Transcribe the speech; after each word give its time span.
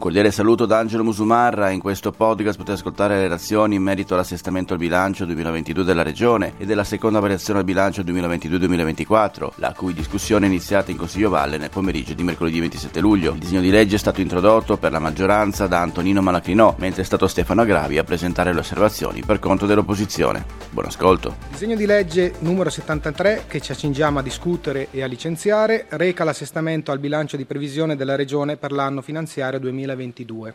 Un 0.00 0.06
cordiale 0.06 0.30
saluto 0.30 0.64
da 0.64 0.78
Angelo 0.78 1.04
Musumarra. 1.04 1.68
In 1.68 1.78
questo 1.78 2.10
podcast 2.10 2.56
potete 2.56 2.78
ascoltare 2.78 3.16
le 3.16 3.20
relazioni 3.24 3.74
in 3.74 3.82
merito 3.82 4.14
all'assestamento 4.14 4.72
al 4.72 4.78
bilancio 4.78 5.26
2022 5.26 5.84
della 5.84 6.02
Regione 6.02 6.54
e 6.56 6.64
della 6.64 6.84
seconda 6.84 7.20
variazione 7.20 7.58
al 7.58 7.66
bilancio 7.66 8.00
2022-2024, 8.00 9.50
la 9.56 9.74
cui 9.76 9.92
discussione 9.92 10.46
è 10.46 10.48
iniziata 10.48 10.90
in 10.90 10.96
Consiglio 10.96 11.28
Valle 11.28 11.58
nel 11.58 11.68
pomeriggio 11.68 12.14
di 12.14 12.22
mercoledì 12.22 12.60
27 12.60 12.98
luglio. 12.98 13.34
Il 13.34 13.40
disegno 13.40 13.60
di 13.60 13.68
legge 13.68 13.96
è 13.96 13.98
stato 13.98 14.22
introdotto 14.22 14.78
per 14.78 14.90
la 14.90 15.00
maggioranza 15.00 15.66
da 15.66 15.82
Antonino 15.82 16.22
Malacrinò, 16.22 16.76
mentre 16.78 17.02
è 17.02 17.04
stato 17.04 17.26
Stefano 17.26 17.60
Agravi 17.60 17.98
a 17.98 18.04
presentare 18.04 18.54
le 18.54 18.60
osservazioni 18.60 19.22
per 19.22 19.38
conto 19.38 19.66
dell'opposizione. 19.66 20.46
Buon 20.70 20.86
ascolto. 20.86 21.36
Il 21.42 21.50
disegno 21.50 21.76
di 21.76 21.84
legge 21.84 22.36
numero 22.38 22.70
73 22.70 23.44
che 23.46 23.60
ci 23.60 23.72
accingiamo 23.72 24.20
a 24.20 24.22
discutere 24.22 24.88
e 24.92 25.02
a 25.02 25.06
licenziare 25.06 25.84
reca 25.90 26.24
l'assestamento 26.24 26.90
al 26.90 27.00
bilancio 27.00 27.36
di 27.36 27.44
previsione 27.44 27.96
della 27.96 28.16
Regione 28.16 28.56
per 28.56 28.72
l'anno 28.72 29.02
finanziario 29.02 29.58
2022 29.58 29.88
2022 29.94 30.54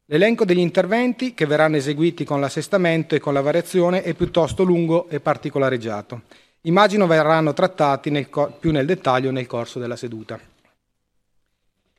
L'elenco 0.06 0.46
degli 0.46 0.60
interventi 0.60 1.34
che 1.34 1.46
verranno 1.46 1.78
eseguiti 1.78 2.24
con 2.24 2.40
l'assestamento 2.40 3.16
e 3.16 3.20
con 3.20 3.34
la 3.34 3.42
variazione 3.42 4.04
è 4.04 4.14
piuttosto 4.14 4.64
lungo 4.64 5.08
e 5.10 5.20
particolareggiato. 5.20 6.24
Immagino 6.62 7.08
verranno 7.08 7.54
trattati 7.54 8.12
nel 8.12 8.28
più 8.60 8.72
nel 8.72 8.86
dettaglio 8.86 9.32
nel 9.32 9.48
corso 9.48 9.80
della 9.80 9.96
seduta. 9.96 10.40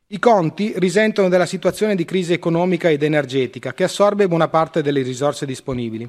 I 0.09 0.19
conti 0.19 0.75
risentono 0.77 1.29
della 1.29 1.47
situazione 1.47 1.95
di 1.97 2.05
crisi 2.05 2.35
economica 2.35 2.91
ed 2.91 3.03
energetica 3.03 3.73
che 3.73 3.85
assorbe 3.85 4.29
buona 4.29 4.49
parte 4.49 4.83
delle 4.83 5.03
risorse 5.03 5.47
disponibili. 5.47 6.09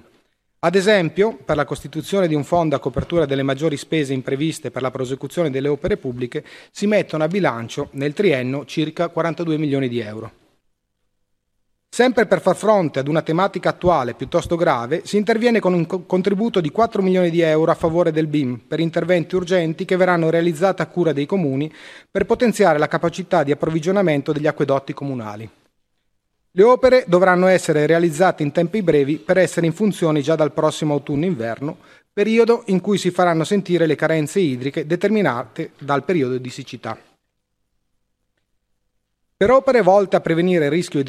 Ad 0.66 0.76
esempio, 0.76 1.38
per 1.44 1.58
la 1.58 1.66
costituzione 1.66 2.26
di 2.26 2.36
un 2.36 2.46
fondo 2.46 2.78
a 2.78 2.80
copertura 2.80 3.26
delle 3.26 3.44
maggiori 3.44 3.76
spese 3.76 4.14
impreviste 4.14 4.72
per 4.72 4.82
la 4.82 4.92
prosecuzione 4.92 5.50
delle 5.50 5.68
opere 5.68 5.98
pubbliche 5.98 6.42
si 6.72 6.88
mettono 6.88 7.26
a 7.26 7.28
bilancio 7.28 7.90
nel 7.92 8.14
triennio 8.14 8.64
circa 8.64 9.10
42 9.10 9.58
milioni 9.58 9.90
di 9.90 10.00
euro. 10.00 10.32
Sempre 11.90 12.28
per 12.28 12.40
far 12.40 12.56
fronte 12.56 13.00
ad 13.00 13.10
una 13.10 13.22
tematica 13.22 13.70
attuale 13.70 14.14
piuttosto 14.14 14.56
grave, 14.56 15.02
si 15.04 15.18
interviene 15.18 15.60
con 15.60 15.74
un 15.74 16.06
contributo 16.06 16.62
di 16.62 16.72
4 16.72 17.02
milioni 17.02 17.30
di 17.30 17.42
euro 17.42 17.70
a 17.70 17.76
favore 17.76 18.14
del 18.14 18.28
BIM 18.28 18.62
per 18.66 18.80
interventi 18.80 19.36
urgenti 19.36 19.84
che 19.84 19.98
verranno 19.98 20.30
realizzati 20.30 20.82
a 20.82 20.88
cura 20.88 21.12
dei 21.12 21.26
comuni 21.26 21.70
per 22.10 22.26
potenziare 22.26 22.80
la 22.80 22.88
capacità 22.88 23.44
di 23.44 23.52
approvvigionamento 23.52 24.32
degli 24.32 24.48
acquedotti 24.48 24.94
comunali. 24.94 25.50
Le 26.56 26.62
opere 26.62 27.06
dovranno 27.08 27.48
essere 27.48 27.88
realizzate 27.88 28.44
in 28.44 28.52
tempi 28.52 28.84
brevi 28.84 29.18
per 29.18 29.40
essere 29.40 29.66
in 29.66 29.74
funzione 29.74 30.22
già 30.22 30.36
dal 30.36 30.52
prossimo 30.52 30.94
autunno-inverno, 30.94 31.78
periodo 32.14 32.62
in 32.68 32.80
cui 32.80 33.00
si 33.00 33.10
faranno 33.10 33.44
sentire 33.44 33.88
le 33.88 33.96
carenze 33.96 34.40
idriche 34.40 34.86
determinate 34.86 35.72
dal 35.80 36.04
periodo 36.04 36.38
di 36.38 36.52
siccità. 36.52 36.96
Per 39.36 39.50
opere 39.50 39.82
volte 39.82 40.16
a 40.16 40.22
prevenire 40.22 40.66
il 40.66 40.72
rischio 40.72 41.00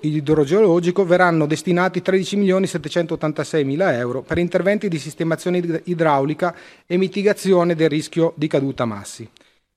idrogeologico 0.00 1.06
verranno 1.06 1.46
destinati 1.46 2.02
13.786.000 2.04 3.92
euro 3.94 4.22
per 4.22 4.38
interventi 4.38 4.88
di 4.88 4.98
sistemazione 4.98 5.80
idraulica 5.84 6.52
e 6.84 6.96
mitigazione 6.96 7.76
del 7.76 7.88
rischio 7.88 8.32
di 8.34 8.48
caduta 8.48 8.84
massi. 8.84 9.30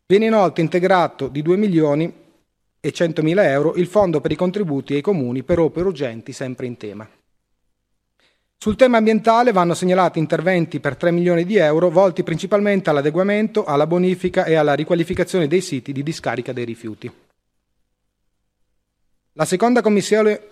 Viene 0.08 0.26
inoltre 0.26 0.64
integrato 0.64 1.28
di 1.28 1.44
2 1.44 1.58
milioni 1.58 2.12
e 2.84 2.92
100.000 2.92 3.44
euro 3.46 3.76
il 3.76 3.86
fondo 3.86 4.20
per 4.20 4.32
i 4.32 4.36
contributi 4.36 4.96
ai 4.96 5.02
comuni 5.02 5.44
per 5.44 5.60
opere 5.60 5.86
urgenti 5.86 6.34
sempre 6.34 6.66
in 6.66 6.78
tema. 6.78 7.08
Sul 8.58 8.76
tema 8.76 8.98
ambientale 8.98 9.52
vanno 9.52 9.76
segnalati 9.76 10.20
interventi 10.20 10.80
per 10.80 10.96
3 10.96 11.12
milioni 11.12 11.46
di 11.46 11.58
euro 11.58 11.90
volti 11.90 12.24
principalmente 12.24 12.90
all'adeguamento, 12.90 13.66
alla 13.66 13.88
bonifica 13.88 14.46
e 14.46 14.56
alla 14.56 14.74
riqualificazione 14.74 15.48
dei 15.48 15.62
siti 15.62 15.92
di 15.92 16.04
discarica 16.04 16.52
dei 16.54 16.66
rifiuti. 16.66 17.12
La 19.34 19.46
seconda 19.46 19.82
commissione, 19.82 20.50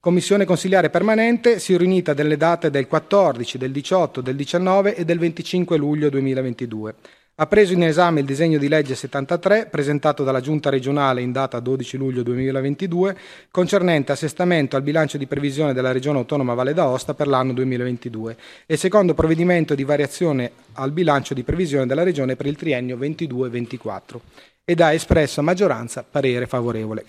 commissione 0.00 0.44
consiliare 0.44 0.88
permanente 0.88 1.58
si 1.58 1.74
è 1.74 1.78
riunita 1.78 2.14
nelle 2.14 2.36
date 2.36 2.70
del 2.70 2.86
14, 2.86 3.58
del 3.58 3.72
18, 3.72 4.20
del 4.20 4.36
19 4.36 4.94
e 4.96 5.04
del 5.04 5.18
25 5.18 5.76
luglio 5.76 6.08
2022 6.10 6.94
ha 7.36 7.46
preso 7.46 7.72
in 7.72 7.82
esame 7.82 8.20
il 8.20 8.26
disegno 8.26 8.58
di 8.58 8.68
legge 8.68 8.94
73 8.94 9.68
presentato 9.70 10.22
dalla 10.22 10.42
Giunta 10.42 10.68
regionale 10.68 11.22
in 11.22 11.32
data 11.32 11.60
12 11.60 11.96
luglio 11.96 12.22
2022 12.22 13.16
concernente 13.50 14.12
assestamento 14.12 14.76
al 14.76 14.82
bilancio 14.82 15.16
di 15.16 15.26
previsione 15.26 15.72
della 15.72 15.92
Regione 15.92 16.18
Autonoma 16.18 16.52
Valle 16.52 16.74
d'Aosta 16.74 17.14
per 17.14 17.28
l'anno 17.28 17.54
2022 17.54 18.36
e 18.66 18.76
secondo 18.76 19.14
provvedimento 19.14 19.74
di 19.74 19.82
variazione 19.82 20.50
al 20.74 20.92
bilancio 20.92 21.32
di 21.32 21.42
previsione 21.42 21.86
della 21.86 22.02
Regione 22.02 22.36
per 22.36 22.44
il 22.44 22.56
triennio 22.56 22.98
22-24 22.98 24.50
ed 24.64 24.80
ha 24.80 24.92
espresso 24.92 25.40
a 25.40 25.42
maggioranza 25.42 26.04
parere 26.08 26.46
favorevole. 26.46 27.04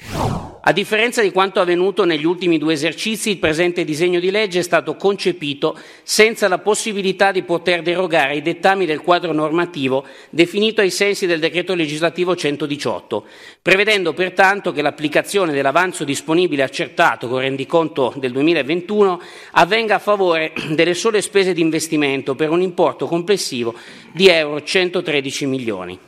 A 0.66 0.72
differenza 0.72 1.22
di 1.22 1.32
quanto 1.32 1.60
avvenuto 1.60 2.04
negli 2.04 2.26
ultimi 2.26 2.58
due 2.58 2.74
esercizi, 2.74 3.30
il 3.30 3.38
presente 3.38 3.84
disegno 3.84 4.20
di 4.20 4.32
legge 4.32 4.60
è 4.60 4.64
stato 4.64 4.96
concepito 4.96 5.78
senza 6.02 6.48
la 6.48 6.58
possibilità 6.58 7.32
di 7.32 7.44
poter 7.44 7.84
derogare 7.84 8.32
ai 8.32 8.42
dettami 8.42 8.88
del 8.88 9.02
quadro 9.02 9.34
normativo 9.34 10.04
definito 10.32 10.82
ai 10.82 10.90
sensi 10.90 11.28
del 11.28 11.40
decreto 11.40 11.76
legislativo 11.76 12.36
118, 12.36 13.26
prevedendo 13.62 14.14
pertanto 14.14 14.72
che 14.72 14.82
l'applicazione 14.82 15.52
dell'avanzo 15.52 16.06
disponibile 16.06 16.64
accertato 16.64 17.28
con 17.28 17.40
rendiconto 17.40 18.14
del 18.18 18.32
2021 18.32 19.22
avvenga 19.52 19.96
a 19.96 20.00
favore 20.00 20.54
delle 20.72 20.96
sole 20.96 21.22
spese 21.22 21.54
di 21.54 21.62
investimento 21.62 22.34
per 22.34 22.50
un 22.50 22.62
importo 22.62 23.06
complessivo 23.06 23.76
di 24.12 24.28
euro 24.28 24.64
113 24.64 25.46
milioni. 25.46 26.00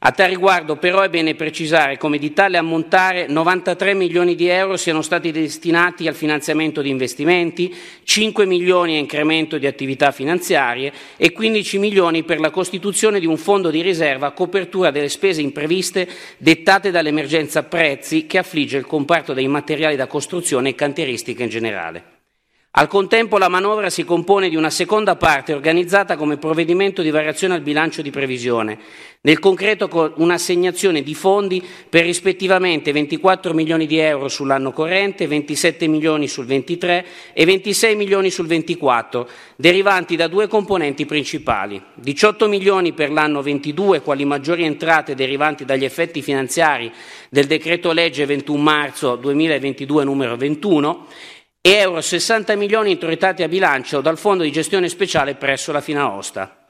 A 0.00 0.12
tal 0.12 0.28
riguardo 0.28 0.76
però 0.76 1.00
è 1.00 1.08
bene 1.08 1.34
precisare 1.34 1.96
come 1.96 2.18
di 2.18 2.32
tale 2.32 2.56
ammontare 2.56 3.26
93 3.28 3.94
milioni 3.94 4.34
di 4.34 4.48
euro 4.48 4.76
siano 4.76 5.02
stati 5.02 5.32
destinati 5.32 6.06
al 6.06 6.14
finanziamento 6.14 6.82
di 6.82 6.90
investimenti, 6.90 7.74
5 8.04 8.46
milioni 8.46 8.96
a 8.96 8.98
incremento 8.98 9.58
di 9.58 9.66
attività 9.66 10.12
finanziarie 10.12 10.92
e 11.16 11.32
15 11.32 11.78
milioni 11.78 12.22
per 12.24 12.40
la 12.40 12.50
costituzione 12.50 13.20
di 13.20 13.26
un 13.26 13.36
fondo 13.36 13.70
di 13.70 13.82
riserva 13.82 14.26
a 14.26 14.32
copertura 14.32 14.90
delle 14.90 15.08
spese 15.08 15.40
impreviste 15.40 16.08
dettate 16.38 16.90
dall'emergenza 16.90 17.62
prezzi 17.62 18.26
che 18.26 18.38
affligge 18.38 18.78
il 18.78 18.86
comparto 18.86 19.32
dei 19.32 19.48
materiali 19.48 19.96
da 19.96 20.06
costruzione 20.06 20.70
e 20.70 20.74
cantieristica 20.74 21.42
in 21.42 21.48
generale. 21.48 22.15
Al 22.78 22.88
contempo 22.88 23.38
la 23.38 23.48
manovra 23.48 23.88
si 23.88 24.04
compone 24.04 24.50
di 24.50 24.54
una 24.54 24.68
seconda 24.68 25.16
parte 25.16 25.54
organizzata 25.54 26.14
come 26.14 26.36
provvedimento 26.36 27.00
di 27.00 27.08
variazione 27.08 27.54
al 27.54 27.62
bilancio 27.62 28.02
di 28.02 28.10
previsione, 28.10 28.78
nel 29.22 29.38
concreto 29.38 29.88
con 29.88 30.12
un'assegnazione 30.16 31.02
di 31.02 31.14
fondi 31.14 31.64
per 31.88 32.04
rispettivamente 32.04 32.92
24 32.92 33.54
milioni 33.54 33.86
di 33.86 33.96
euro 33.96 34.28
sull'anno 34.28 34.72
corrente, 34.72 35.26
27 35.26 35.86
milioni 35.86 36.28
sul 36.28 36.44
23 36.44 37.06
e 37.32 37.46
26 37.46 37.96
milioni 37.96 38.28
sul 38.28 38.46
24, 38.46 39.26
derivanti 39.56 40.14
da 40.14 40.28
due 40.28 40.46
componenti 40.46 41.06
principali. 41.06 41.82
18 41.94 42.46
milioni 42.46 42.92
per 42.92 43.10
l'anno 43.10 43.40
22 43.40 44.02
quali 44.02 44.26
maggiori 44.26 44.64
entrate 44.64 45.14
derivanti 45.14 45.64
dagli 45.64 45.84
effetti 45.84 46.20
finanziari 46.20 46.92
del 47.30 47.46
decreto 47.46 47.92
legge 47.92 48.26
21 48.26 48.62
marzo 48.62 49.16
2022 49.16 50.04
numero 50.04 50.36
21 50.36 51.06
e 51.66 51.72
euro 51.78 52.00
60 52.00 52.54
milioni 52.54 52.92
introitati 52.92 53.42
a 53.42 53.48
bilancio 53.48 54.00
dal 54.00 54.16
Fondo 54.16 54.44
di 54.44 54.52
gestione 54.52 54.88
speciale 54.88 55.34
presso 55.34 55.72
la 55.72 55.80
Finaosta. 55.80 56.64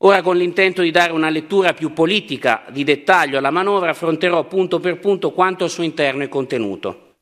Ora, 0.00 0.20
con 0.20 0.36
l'intento 0.36 0.82
di 0.82 0.90
dare 0.90 1.12
una 1.12 1.30
lettura 1.30 1.72
più 1.72 1.94
politica, 1.94 2.64
di 2.68 2.84
dettaglio 2.84 3.38
alla 3.38 3.48
manovra, 3.48 3.92
affronterò 3.92 4.44
punto 4.44 4.78
per 4.78 4.98
punto 4.98 5.30
quanto 5.30 5.64
al 5.64 5.70
suo 5.70 5.84
interno 5.84 6.22
è 6.22 6.28
contenuto. 6.28 7.14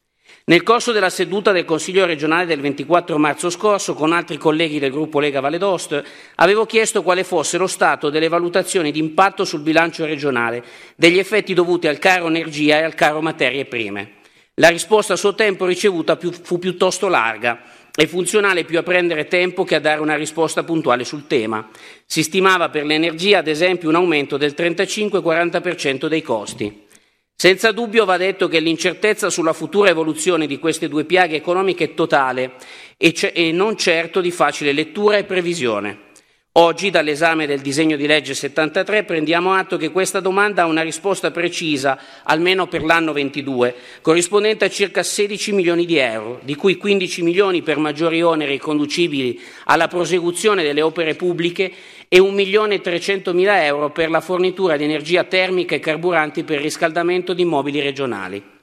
Nel 0.47 0.65
corso 0.65 0.91
della 0.91 1.09
seduta 1.09 1.53
del 1.53 1.65
Consiglio 1.65 2.05
regionale 2.05 2.47
del 2.47 2.61
24 2.61 3.17
marzo 3.17 3.49
scorso, 3.49 3.94
con 3.94 4.12
altri 4.12 4.37
colleghi 4.37 4.81
del 4.81 4.91
gruppo 4.91 5.21
Lega 5.21 5.38
Valle 5.38 5.59
d'Ost, 5.59 6.03
avevo 6.35 6.67
chiesto 6.67 7.05
quale 7.05 7.23
fosse 7.23 7.59
lo 7.59 7.69
stato 7.69 8.11
delle 8.11 8.26
valutazioni 8.26 8.91
di 8.91 8.99
impatto 8.99 9.44
sul 9.44 9.61
bilancio 9.61 10.05
regionale 10.05 10.65
degli 10.97 11.21
effetti 11.21 11.55
dovuti 11.55 11.87
al 11.87 12.00
caro 12.00 12.26
energia 12.26 12.81
e 12.81 12.83
al 12.83 12.97
caro 12.97 13.21
materie 13.21 13.67
prime. 13.67 14.19
La 14.61 14.69
risposta 14.69 15.15
a 15.15 15.17
suo 15.17 15.35
tempo 15.35 15.65
ricevuta 15.65 16.19
fu 16.43 16.59
piuttosto 16.59 17.09
larga 17.09 17.62
e 17.97 18.07
funzionale 18.07 18.65
più 18.65 18.77
a 18.79 18.83
prendere 18.83 19.27
tempo 19.27 19.65
che 19.65 19.77
a 19.77 19.81
dare 19.81 20.03
una 20.03 20.17
risposta 20.17 20.65
puntuale 20.65 21.03
sul 21.05 21.27
tema. 21.27 21.71
Si 22.05 22.23
stimava 22.23 22.69
per 22.69 22.85
l'energia, 22.85 23.39
ad 23.39 23.49
esempio, 23.49 23.89
un 23.89 23.95
aumento 23.95 24.37
del 24.37 24.53
35-40% 24.55 26.09
dei 26.09 26.21
costi. 26.21 26.87
Senza 27.35 27.73
dubbio 27.73 28.05
va 28.05 28.19
detto 28.19 28.49
che 28.49 28.61
l'incertezza 28.61 29.31
sulla 29.31 29.55
futura 29.55 29.89
evoluzione 29.89 30.47
di 30.47 30.59
queste 30.59 30.89
due 30.89 31.05
piaghe 31.05 31.37
economiche 31.37 31.85
è 31.85 31.95
totale 31.95 32.53
e, 32.99 33.53
non 33.53 33.79
certo 33.79 34.21
di 34.21 34.31
facile 34.31 34.73
lettura 34.73 35.17
e 35.17 35.25
previsione. 35.25 36.10
Oggi, 36.55 36.91
dall'esame 36.91 37.47
del 37.47 37.61
disegno 37.61 37.94
di 37.94 38.08
legge 38.08 38.35
73, 38.35 39.05
prendiamo 39.05 39.52
atto 39.52 39.76
che 39.76 39.93
questa 39.93 40.19
domanda 40.19 40.62
ha 40.62 40.67
una 40.67 40.82
risposta 40.82 41.31
precisa, 41.31 41.97
almeno 42.25 42.67
per 42.67 42.82
l'anno 42.82 43.12
22, 43.12 43.73
corrispondente 44.02 44.64
a 44.64 44.69
circa 44.69 45.05
16 45.05 45.52
milioni 45.52 45.87
di 45.87 45.99
euro, 45.99 46.41
di 46.43 46.56
cui 46.56 46.76
15 46.76 47.23
milioni 47.23 47.62
per 47.62 47.79
maggiori 47.79 48.20
oneri 48.20 48.58
conducibili 48.58 49.41
alla 49.67 49.87
prosecuzione 49.87 50.64
delle 50.64 50.82
opere 50.82 51.14
pubbliche 51.14 51.70
e 52.08 52.19
1 52.19 52.32
milione 52.32 52.75
e 52.75 52.81
300 52.81 53.32
mila 53.32 53.64
euro 53.64 53.93
per 53.93 54.11
la 54.11 54.20
fornitura 54.20 54.76
di 54.76 54.82
energia 54.82 55.23
termica 55.23 55.76
e 55.76 55.79
carburanti 55.79 56.43
per 56.43 56.61
riscaldamento 56.61 57.32
di 57.32 57.43
immobili 57.43 57.81
regionali. 57.81 58.58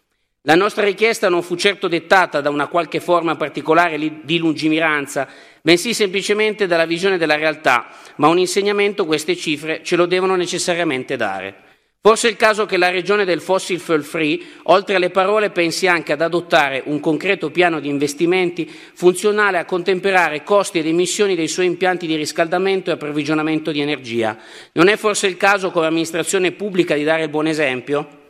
La 0.47 0.55
nostra 0.55 0.85
richiesta 0.85 1.27
non 1.27 1.43
fu 1.43 1.55
certo 1.55 1.89
dettata 1.89 2.39
da 2.39 2.49
una 2.49 2.67
qualche 2.67 3.01
forma 3.01 3.35
particolare 3.35 3.97
di 4.23 4.37
lungimiranza, 4.37 5.27
bensì 5.61 5.93
semplicemente 5.93 6.67
dalla 6.67 6.85
visione 6.85 7.17
della 7.17 7.35
realtà, 7.35 7.87
ma 8.17 8.27
un 8.27 8.39
insegnamento 8.39 9.05
queste 9.05 9.35
cifre 9.35 9.81
ce 9.83 9.95
lo 9.95 10.05
devono 10.05 10.35
necessariamente 10.35 11.15
dare. 11.15 11.65
Forse 11.99 12.29
è 12.29 12.31
il 12.31 12.37
caso 12.37 12.65
che 12.65 12.77
la 12.77 12.89
regione 12.89 13.25
del 13.25 13.41
fossil 13.41 13.79
fuel 13.79 14.03
free, 14.03 14.39
oltre 14.63 14.95
alle 14.95 15.09
parole, 15.09 15.49
pensi 15.49 15.87
anche 15.87 16.13
ad 16.13 16.21
adottare 16.21 16.83
un 16.85 17.01
concreto 17.01 17.49
piano 17.49 17.81
di 17.81 17.89
investimenti 17.89 18.65
funzionale 18.65 19.57
a 19.57 19.65
contemperare 19.65 20.43
costi 20.43 20.79
ed 20.79 20.85
emissioni 20.85 21.35
dei 21.35 21.49
suoi 21.49 21.65
impianti 21.65 22.07
di 22.07 22.15
riscaldamento 22.15 22.89
e 22.89 22.93
approvvigionamento 22.93 23.71
di 23.71 23.81
energia. 23.81 24.37
Non 24.73 24.87
è 24.87 24.95
forse 24.95 25.27
il 25.27 25.35
caso 25.35 25.69
come 25.69 25.87
amministrazione 25.87 26.53
pubblica 26.53 26.95
di 26.95 27.03
dare 27.03 27.23
il 27.23 27.29
buon 27.29 27.47
esempio? 27.47 28.26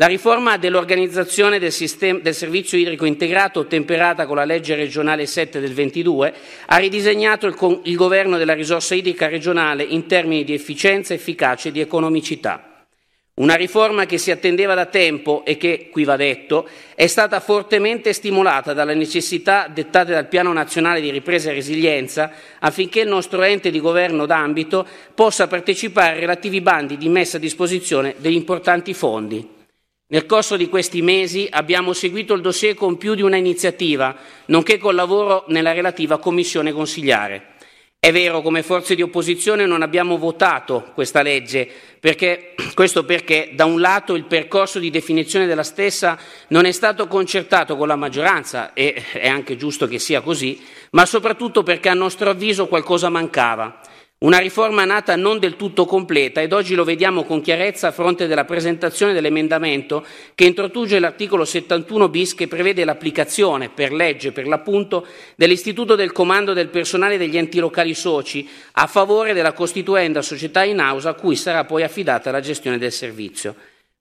La 0.00 0.06
riforma 0.06 0.58
dell'organizzazione 0.58 1.58
del, 1.58 1.72
sistema, 1.72 2.20
del, 2.20 2.32
servizio 2.32 2.78
idrico 2.78 3.04
integrato, 3.04 3.66
temperata 3.66 4.26
con 4.26 4.36
la 4.36 4.44
legge 4.44 4.76
regionale 4.76 5.26
7 5.26 5.58
del 5.58 5.74
22, 5.74 6.34
ha 6.66 6.76
ridisegnato 6.76 7.48
il, 7.48 7.80
il 7.82 7.96
governo 7.96 8.38
della 8.38 8.52
risorsa 8.52 8.94
idrica 8.94 9.26
regionale 9.26 9.82
in 9.82 10.06
termini 10.06 10.44
di 10.44 10.54
efficienza, 10.54 11.14
efficacia 11.14 11.70
e 11.70 11.72
di 11.72 11.80
economicità. 11.80 12.86
Una 13.38 13.56
riforma 13.56 14.06
che 14.06 14.18
si 14.18 14.30
attendeva 14.30 14.74
da 14.74 14.86
tempo 14.86 15.44
e 15.44 15.56
che, 15.56 15.88
qui 15.90 16.04
va 16.04 16.14
detto, 16.14 16.68
è 16.94 17.08
stata 17.08 17.40
fortemente 17.40 18.12
stimolata 18.12 18.72
dalla 18.72 18.94
necessità 18.94 19.66
dettate 19.66 20.12
dal 20.12 20.28
Piano 20.28 20.52
nazionale 20.52 21.00
di 21.00 21.10
ripresa 21.10 21.50
e 21.50 21.54
resilienza 21.54 22.30
affinché 22.60 23.00
il 23.00 23.08
nostro 23.08 23.42
ente 23.42 23.72
di 23.72 23.80
governo 23.80 24.26
d'ambito 24.26 24.86
possa 25.12 25.48
partecipare 25.48 26.14
ai 26.14 26.20
relativi 26.20 26.60
bandi 26.60 26.96
di 26.96 27.08
messa 27.08 27.38
a 27.38 27.40
disposizione 27.40 28.14
degli 28.18 28.36
importanti 28.36 28.94
fondi. 28.94 29.56
Nel 30.10 30.24
corso 30.24 30.56
di 30.56 30.70
questi 30.70 31.02
mesi 31.02 31.46
abbiamo 31.50 31.92
seguito 31.92 32.32
il 32.32 32.40
dossier 32.40 32.74
con 32.74 32.96
più 32.96 33.14
di 33.14 33.20
una 33.20 33.36
iniziativa, 33.36 34.16
nonché 34.46 34.78
col 34.78 34.94
lavoro 34.94 35.44
nella 35.48 35.72
relativa 35.72 36.16
commissione 36.16 36.72
consigliare. 36.72 37.56
È 38.00 38.10
vero, 38.10 38.40
come 38.40 38.62
forze 38.62 38.94
di 38.94 39.02
opposizione 39.02 39.66
non 39.66 39.82
abbiamo 39.82 40.16
votato 40.16 40.92
questa 40.94 41.20
legge, 41.20 41.68
perché, 42.00 42.54
questo 42.72 43.04
perché 43.04 43.50
da 43.52 43.66
un 43.66 43.80
lato 43.80 44.14
il 44.14 44.24
percorso 44.24 44.78
di 44.78 44.88
definizione 44.88 45.44
della 45.44 45.62
stessa 45.62 46.18
non 46.48 46.64
è 46.64 46.72
stato 46.72 47.06
concertato 47.06 47.76
con 47.76 47.86
la 47.86 47.96
maggioranza, 47.96 48.72
e 48.72 49.04
è 49.12 49.28
anche 49.28 49.56
giusto 49.56 49.86
che 49.86 49.98
sia 49.98 50.22
così, 50.22 50.58
ma 50.92 51.04
soprattutto 51.04 51.62
perché 51.62 51.90
a 51.90 51.94
nostro 51.94 52.30
avviso 52.30 52.66
qualcosa 52.66 53.10
mancava. 53.10 53.78
Una 54.20 54.38
riforma 54.38 54.84
nata 54.84 55.14
non 55.14 55.38
del 55.38 55.54
tutto 55.54 55.84
completa 55.84 56.40
ed 56.40 56.52
oggi 56.52 56.74
lo 56.74 56.82
vediamo 56.82 57.22
con 57.22 57.40
chiarezza 57.40 57.86
a 57.86 57.92
fronte 57.92 58.26
della 58.26 58.44
presentazione 58.44 59.12
dell'emendamento 59.12 60.04
che 60.34 60.42
introduce 60.42 60.98
l'articolo 60.98 61.44
71 61.44 62.08
bis 62.08 62.34
che 62.34 62.48
prevede 62.48 62.84
l'applicazione 62.84 63.68
per 63.68 63.92
legge, 63.92 64.32
per 64.32 64.48
l'appunto, 64.48 65.06
dell'istituto 65.36 65.94
del 65.94 66.10
comando 66.10 66.52
del 66.52 66.66
personale 66.66 67.16
degli 67.16 67.36
enti 67.36 67.60
locali 67.60 67.94
soci 67.94 68.48
a 68.72 68.88
favore 68.88 69.34
della 69.34 69.52
costituenda 69.52 70.20
società 70.20 70.64
in 70.64 70.80
house 70.80 71.06
a 71.06 71.14
cui 71.14 71.36
sarà 71.36 71.64
poi 71.64 71.84
affidata 71.84 72.32
la 72.32 72.40
gestione 72.40 72.76
del 72.76 72.90
servizio. 72.90 73.54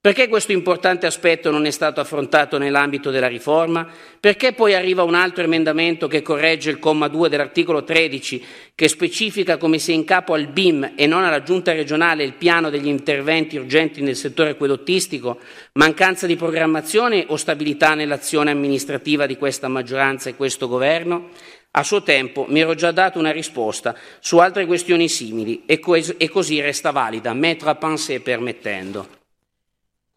Perché 0.08 0.30
questo 0.30 0.54
importante 0.54 1.06
aspetto 1.06 1.52
non 1.52 1.66
è 1.66 1.70
stato 1.70 2.00
affrontato 2.00 2.58
nell'ambito 2.58 3.12
della 3.12 3.28
riforma? 3.28 3.86
Perché 4.18 4.54
poi 4.54 4.74
arriva 4.74 5.04
un 5.04 5.16
altro 5.16 5.44
emendamento 5.44 6.08
che 6.08 6.22
corregge 6.22 6.70
il 6.70 6.80
comma 6.80 7.10
2 7.10 7.28
dell'articolo 7.28 7.84
13 7.84 8.42
che 8.74 8.88
specifica 8.88 9.58
come 9.58 9.80
sia 9.80 9.96
in 9.96 10.06
capo 10.06 10.34
al 10.34 10.48
BIM 10.48 10.94
e 10.96 11.08
non 11.08 11.26
alla 11.26 11.44
Giunta 11.44 11.74
regionale 11.74 12.24
il 12.24 12.36
piano 12.36 12.70
degli 12.70 12.88
interventi 12.88 13.58
urgenti 13.58 14.00
nel 14.00 14.16
settore 14.16 14.52
acquedottistico? 14.52 15.40
Mancanza 15.74 16.26
di 16.26 16.38
programmazione 16.38 17.26
o 17.28 17.36
stabilità 17.36 17.94
nell'azione 17.94 18.52
amministrativa 18.52 19.26
di 19.26 19.36
questa 19.36 19.68
maggioranza 19.68 20.30
e 20.30 20.38
questo 20.38 20.70
governo? 20.70 21.32
A 21.72 21.84
suo 21.84 22.02
tempo 22.02 22.46
mi 22.48 22.62
ero 22.62 22.76
già 22.76 22.92
dato 22.92 23.20
una 23.20 23.32
risposta 23.32 23.94
su 24.22 24.38
altre 24.38 24.66
questioni 24.66 25.10
simili 25.10 25.64
e, 25.66 25.80
così 25.80 26.62
resta 26.62 26.92
valida, 26.92 27.34
metro 27.34 27.70
a 27.70 27.76
pensée 27.76 28.22
permettendo. 28.22 29.17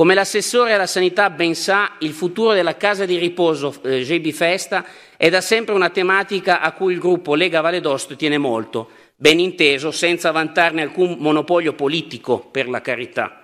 Come 0.01 0.15
l'assessore 0.15 0.73
alla 0.73 0.87
sanità 0.87 1.29
ben 1.29 1.55
sa, 1.55 1.97
il 1.99 2.13
futuro 2.13 2.55
della 2.55 2.79
casa 2.79 3.05
di 3.05 3.19
riposo 3.19 3.83
eh, 3.83 4.01
JB 4.01 4.31
Festa 4.31 4.83
è 5.15 5.29
da 5.29 5.43
sempre 5.43 5.75
una 5.75 5.91
tematica 5.91 6.63
a 6.63 6.73
cui 6.73 6.95
il 6.95 6.99
gruppo 6.99 7.35
Lega 7.35 7.61
Valle 7.61 7.83
d'Osto 7.83 8.17
tiene 8.17 8.39
molto, 8.39 8.89
ben 9.15 9.39
inteso, 9.39 9.91
senza 9.91 10.31
vantarne 10.31 10.81
alcun 10.81 11.17
monopolio 11.19 11.75
politico, 11.75 12.39
per 12.39 12.67
la 12.67 12.81
carità. 12.81 13.40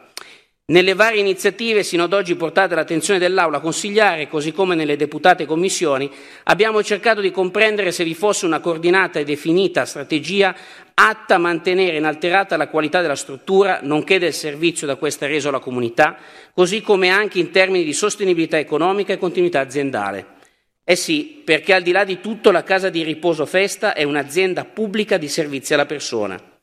Nelle 0.69 0.95
varie 0.95 1.21
iniziative 1.21 1.85
sino 1.85 2.03
ad 2.03 2.13
oggi 2.13 2.35
portate 2.35 2.75
all'attenzione 2.75 3.21
dell'Aula 3.21 3.61
consigliare, 3.61 4.27
così 4.27 4.51
come 4.51 4.75
nelle 4.75 4.97
deputate 4.97 5.47
commissioni, 5.47 6.11
abbiamo 6.43 6.83
cercato 6.83 7.21
di 7.21 7.31
comprendere 7.31 7.93
se 7.93 8.03
vi 8.03 8.15
fosse 8.15 8.47
una 8.47 8.59
coordinata 8.59 9.21
e 9.21 9.25
definita 9.25 9.85
strategia 9.85 10.53
atta 10.93 11.37
a 11.37 11.39
mantenere 11.39 11.99
inalterata 11.99 12.57
la 12.57 12.67
qualità 12.67 13.01
della 13.01 13.15
struttura, 13.15 13.79
nonché 13.83 14.19
del 14.19 14.33
servizio 14.33 14.89
da 14.89 14.97
questa 14.97 15.29
reso 15.29 15.51
alla 15.51 15.61
comunità, 15.61 16.17
così 16.53 16.81
come 16.81 17.11
anche 17.11 17.39
in 17.39 17.53
termini 17.53 17.85
di 17.85 17.93
sostenibilità 17.93 18.59
economica 18.59 19.13
e 19.13 19.19
continuità 19.19 19.61
aziendale. 19.61 20.35
Eh 20.83 20.97
sì, 20.97 21.43
perché 21.45 21.75
al 21.75 21.83
di 21.83 21.93
là 21.93 22.03
di 22.03 22.19
tutto 22.19 22.51
la 22.51 22.65
casa 22.65 22.89
di 22.89 23.05
riposo 23.05 23.47
Festa 23.47 23.95
è 23.95 24.03
un'azienda 24.03 24.65
pubblica 24.65 25.17
di 25.17 25.29
servizi 25.29 25.75
alla 25.75 25.87
persona. 25.87 26.56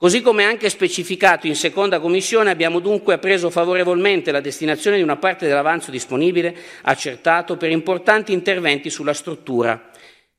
Così 0.00 0.20
come 0.20 0.44
anche 0.44 0.70
specificato 0.70 1.48
in 1.48 1.56
seconda 1.56 1.98
commissione, 1.98 2.52
abbiamo 2.52 2.78
dunque 2.78 3.14
appreso 3.14 3.50
favorevolmente 3.50 4.30
la 4.30 4.38
destinazione 4.38 4.96
di 4.96 5.02
una 5.02 5.16
parte 5.16 5.48
dell'avanzo 5.48 5.90
disponibile 5.90 6.56
accertato 6.82 7.56
per 7.56 7.72
importanti 7.72 8.32
interventi 8.32 8.90
sulla 8.90 9.12
struttura. 9.12 9.90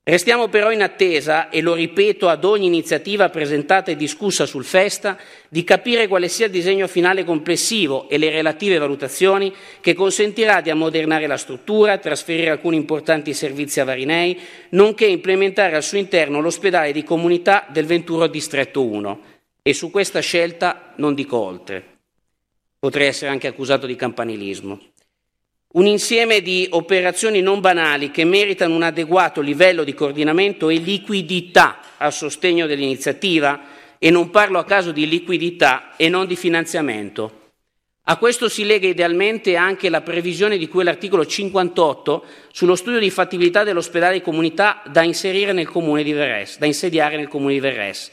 Restiamo 0.02 0.48
però 0.48 0.72
in 0.72 0.82
attesa, 0.82 1.50
e 1.50 1.60
lo 1.60 1.74
ripeto 1.74 2.30
ad 2.30 2.46
ogni 2.46 2.68
iniziativa 2.68 3.28
presentata 3.28 3.92
e 3.92 3.98
discussa 3.98 4.46
sul 4.46 4.64
Festa, 4.64 5.18
di 5.50 5.66
capire 5.66 6.08
quale 6.08 6.30
sia 6.30 6.46
il 6.46 6.54
disegno 6.54 6.88
finale 6.88 7.26
complessivo 7.26 8.08
e 8.08 8.18
le 8.18 8.30
relative 8.30 8.78
valutazioni 8.78 9.54
che 9.82 9.94
consentirà 9.94 10.62
di 10.62 10.70
ammodernare 10.70 11.28
la 11.28 11.36
struttura, 11.36 11.98
trasferire 11.98 12.50
alcuni 12.50 12.78
importanti 12.78 13.34
servizi 13.34 13.82
a 13.82 13.84
Varinei, 13.84 14.40
nonché 14.70 15.06
implementare 15.06 15.76
al 15.76 15.84
suo 15.84 15.98
interno 15.98 16.40
l'ospedale 16.40 16.94
di 16.94 17.04
comunità 17.04 17.68
del 17.68 17.86
Venturo 17.86 18.28
Distretto 18.28 18.86
1 18.86 19.38
e 19.70 19.74
su 19.76 19.92
questa 19.92 20.20
scelta 20.20 20.94
non 20.96 21.14
dico 21.14 21.38
oltre. 21.38 21.98
Potrei 22.80 23.06
essere 23.06 23.30
anche 23.30 23.46
accusato 23.46 23.86
di 23.86 23.96
campanilismo. 23.96 24.80
Un 25.74 25.86
insieme 25.86 26.42
di 26.42 26.68
operazioni 26.72 27.40
non 27.42 27.60
banali 27.60 28.10
che 28.10 28.24
meritano 28.24 28.74
un 28.74 28.82
adeguato 28.82 29.42
livello 29.42 29.84
di 29.84 29.94
coordinamento 29.94 30.70
e 30.70 30.78
liquidità 30.78 31.82
a 31.98 32.10
sostegno 32.10 32.66
dell'iniziativa 32.66 33.62
e 34.00 34.10
non 34.10 34.32
parlo 34.32 34.58
a 34.58 34.66
caso 34.66 34.92
di 34.92 35.08
liquidità 35.08 35.96
e 35.98 36.10
non 36.10 36.26
di 36.26 36.36
finanziamento. 36.36 37.52
A 38.06 38.18
questo 38.18 38.50
si 38.50 38.66
lega 38.66 38.88
idealmente 38.88 39.56
anche 39.56 39.88
la 39.88 40.02
previsione 40.02 40.58
di 40.58 40.68
cui 40.68 40.84
l'articolo 40.84 41.28
58 41.28 42.26
sullo 42.52 42.74
studio 42.76 43.00
di 43.00 43.12
fattibilità 43.12 43.64
dell'ospedale 43.64 44.14
di 44.14 44.22
comunità 44.22 44.82
da 44.88 45.04
inserire 45.04 45.54
nel 45.54 45.70
comune 45.70 46.02
di 46.02 46.12
Verres, 46.12 46.58
da 46.58 46.66
insediare 46.66 47.18
nel 47.18 47.28
comune 47.28 47.54
di 47.54 47.60
Verres. 47.60 48.12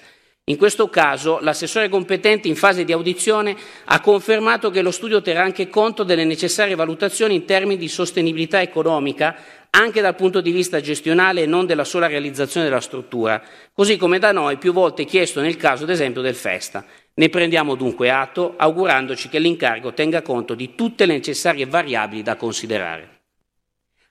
In 0.48 0.58
questo 0.58 0.88
caso 0.88 1.40
l'assessore 1.40 1.88
competente 1.88 2.46
in 2.46 2.54
fase 2.54 2.84
di 2.84 2.92
audizione 2.92 3.56
ha 3.86 4.00
confermato 4.00 4.70
che 4.70 4.80
lo 4.80 4.92
studio 4.92 5.20
terrà 5.20 5.42
anche 5.42 5.68
conto 5.68 6.04
delle 6.04 6.24
necessarie 6.24 6.76
valutazioni 6.76 7.34
in 7.34 7.44
termini 7.44 7.76
di 7.76 7.88
sostenibilità 7.88 8.60
economica 8.60 9.36
anche 9.70 10.00
dal 10.00 10.14
punto 10.14 10.40
di 10.40 10.52
vista 10.52 10.80
gestionale 10.80 11.42
e 11.42 11.46
non 11.46 11.66
della 11.66 11.82
sola 11.82 12.06
realizzazione 12.06 12.66
della 12.66 12.80
struttura, 12.80 13.42
così 13.72 13.96
come 13.96 14.20
da 14.20 14.30
noi 14.30 14.56
più 14.56 14.72
volte 14.72 15.04
chiesto 15.04 15.40
nel 15.40 15.56
caso 15.56 15.82
ad 15.82 15.90
esempio 15.90 16.22
del 16.22 16.36
Festa. 16.36 16.84
Ne 17.14 17.28
prendiamo 17.28 17.74
dunque 17.74 18.12
atto, 18.12 18.54
augurandoci 18.56 19.28
che 19.28 19.40
l'incarico 19.40 19.94
tenga 19.94 20.22
conto 20.22 20.54
di 20.54 20.76
tutte 20.76 21.06
le 21.06 21.14
necessarie 21.14 21.66
variabili 21.66 22.22
da 22.22 22.36
considerare. 22.36 23.15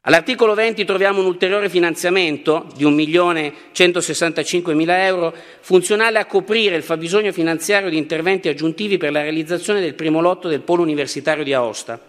All'articolo 0.08 0.54
20 0.54 0.86
troviamo 0.86 1.20
un 1.20 1.26
ulteriore 1.26 1.68
finanziamento 1.68 2.68
di 2.76 2.86
1.165.000 2.86 4.86
euro 5.00 5.34
funzionale 5.62 6.20
a 6.20 6.26
coprire 6.26 6.76
il 6.76 6.84
fabbisogno 6.84 7.32
finanziario 7.32 7.90
di 7.90 7.98
interventi 7.98 8.48
aggiuntivi 8.48 8.98
per 8.98 9.12
la 9.12 9.24
realizzazione 9.24 9.82
del 9.82 9.96
primo 9.96 10.22
lotto 10.22 10.48
del 10.48 10.62
polo 10.62 10.84
universitario 10.84 11.44
di 11.44 11.54
Aosta. 11.54 12.00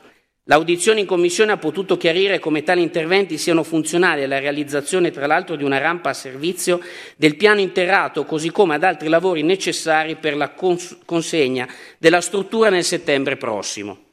L'audizione 0.45 1.01
in 1.01 1.07
Commissione 1.07 1.53
ha 1.53 1.57
potuto 1.57 1.97
chiarire 1.97 2.39
come 2.39 2.63
tali 2.63 2.83
interventi 2.83 3.39
siano 3.39 3.63
funzionali 3.63 4.25
alla 4.25 4.41
realizzazione, 4.41 5.11
tra 5.11 5.27
l'altro, 5.27 5.57
di 5.57 5.65
una 5.65 5.79
rampa 5.79 6.11
a 6.11 6.15
servizio 6.15 6.81
del 7.17 7.37
piano 7.37 7.61
interrato, 7.61 8.27
così 8.27 8.51
come 8.51 8.75
ad 8.75 8.85
altri 8.85 9.09
lavori 9.09 9.43
necessari 9.43 10.17
per 10.17 10.37
la 10.37 10.51
cons- 10.51 10.99
consegna 11.07 11.67
della 11.97 12.21
struttura 12.21 12.69
nel 12.69 12.85
settembre 12.85 13.39
prossimo. 13.39 14.06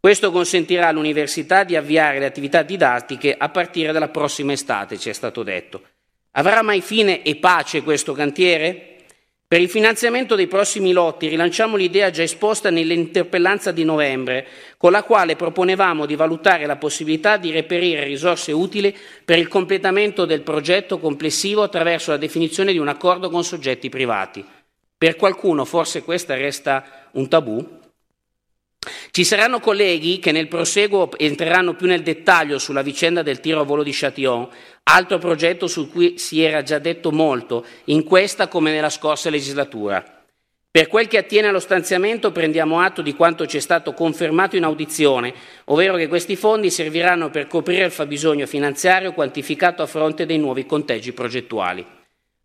Questo 0.00 0.30
consentirà 0.30 0.88
all'università 0.88 1.62
di 1.62 1.76
avviare 1.76 2.18
le 2.18 2.24
attività 2.24 2.62
didattiche 2.62 3.34
a 3.36 3.50
partire 3.50 3.92
dalla 3.92 4.08
prossima 4.08 4.52
estate, 4.52 4.96
ci 4.96 5.10
è 5.10 5.12
stato 5.12 5.42
detto. 5.42 5.82
Avrà 6.32 6.62
mai 6.62 6.80
fine 6.80 7.22
e 7.22 7.36
pace 7.36 7.82
questo 7.82 8.14
cantiere? 8.14 8.96
Per 9.46 9.60
il 9.60 9.68
finanziamento 9.68 10.36
dei 10.36 10.46
prossimi 10.46 10.92
lotti 10.92 11.28
rilanciamo 11.28 11.76
l'idea 11.76 12.08
già 12.08 12.22
esposta 12.22 12.70
nell'interpellanza 12.70 13.72
di 13.72 13.84
novembre, 13.84 14.46
con 14.78 14.90
la 14.90 15.02
quale 15.02 15.36
proponevamo 15.36 16.06
di 16.06 16.14
valutare 16.14 16.64
la 16.64 16.76
possibilità 16.76 17.36
di 17.36 17.50
reperire 17.50 18.04
risorse 18.04 18.52
utili 18.52 18.96
per 19.22 19.38
il 19.38 19.48
completamento 19.48 20.24
del 20.24 20.40
progetto 20.40 20.98
complessivo 20.98 21.62
attraverso 21.62 22.12
la 22.12 22.16
definizione 22.16 22.72
di 22.72 22.78
un 22.78 22.88
accordo 22.88 23.28
con 23.28 23.44
soggetti 23.44 23.90
privati. 23.90 24.42
Per 24.96 25.16
qualcuno 25.16 25.66
forse 25.66 26.04
questa 26.04 26.36
resta 26.36 27.08
un 27.12 27.28
tabù? 27.28 27.79
Ci 29.10 29.24
saranno 29.24 29.60
colleghi 29.60 30.18
che 30.18 30.32
nel 30.32 30.48
proseguo 30.48 31.10
entreranno 31.18 31.74
più 31.74 31.86
nel 31.86 32.02
dettaglio 32.02 32.58
sulla 32.58 32.80
vicenda 32.80 33.22
del 33.22 33.40
tiro 33.40 33.60
a 33.60 33.64
volo 33.64 33.82
di 33.82 33.92
Châtillon, 33.92 34.48
altro 34.84 35.18
progetto 35.18 35.66
su 35.66 35.90
cui 35.90 36.16
si 36.16 36.40
era 36.40 36.62
già 36.62 36.78
detto 36.78 37.12
molto, 37.12 37.66
in 37.84 38.04
questa 38.04 38.48
come 38.48 38.70
nella 38.72 38.88
scorsa 38.88 39.28
legislatura. 39.28 40.02
Per 40.70 40.86
quel 40.86 41.08
che 41.08 41.18
attiene 41.18 41.48
allo 41.48 41.58
stanziamento 41.58 42.32
prendiamo 42.32 42.80
atto 42.80 43.02
di 43.02 43.14
quanto 43.14 43.44
ci 43.44 43.58
è 43.58 43.60
stato 43.60 43.92
confermato 43.92 44.56
in 44.56 44.64
audizione, 44.64 45.34
ovvero 45.64 45.96
che 45.96 46.08
questi 46.08 46.36
fondi 46.36 46.70
serviranno 46.70 47.28
per 47.28 47.48
coprire 47.48 47.84
il 47.84 47.90
fabbisogno 47.90 48.46
finanziario 48.46 49.12
quantificato 49.12 49.82
a 49.82 49.86
fronte 49.86 50.24
dei 50.24 50.38
nuovi 50.38 50.64
conteggi 50.64 51.12
progettuali. 51.12 51.84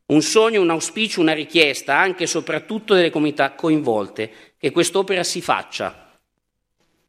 Un 0.08 0.22
sogno, 0.22 0.60
un 0.60 0.70
auspicio, 0.70 1.22
una 1.22 1.34
richiesta, 1.34 1.98
anche 1.98 2.24
e 2.24 2.28
soprattutto 2.28 2.94
delle 2.94 3.10
comunità 3.10 3.54
coinvolte, 3.54 4.32
che 4.58 4.72
quest'opera 4.72 5.24
si 5.24 5.42
faccia, 5.42 6.05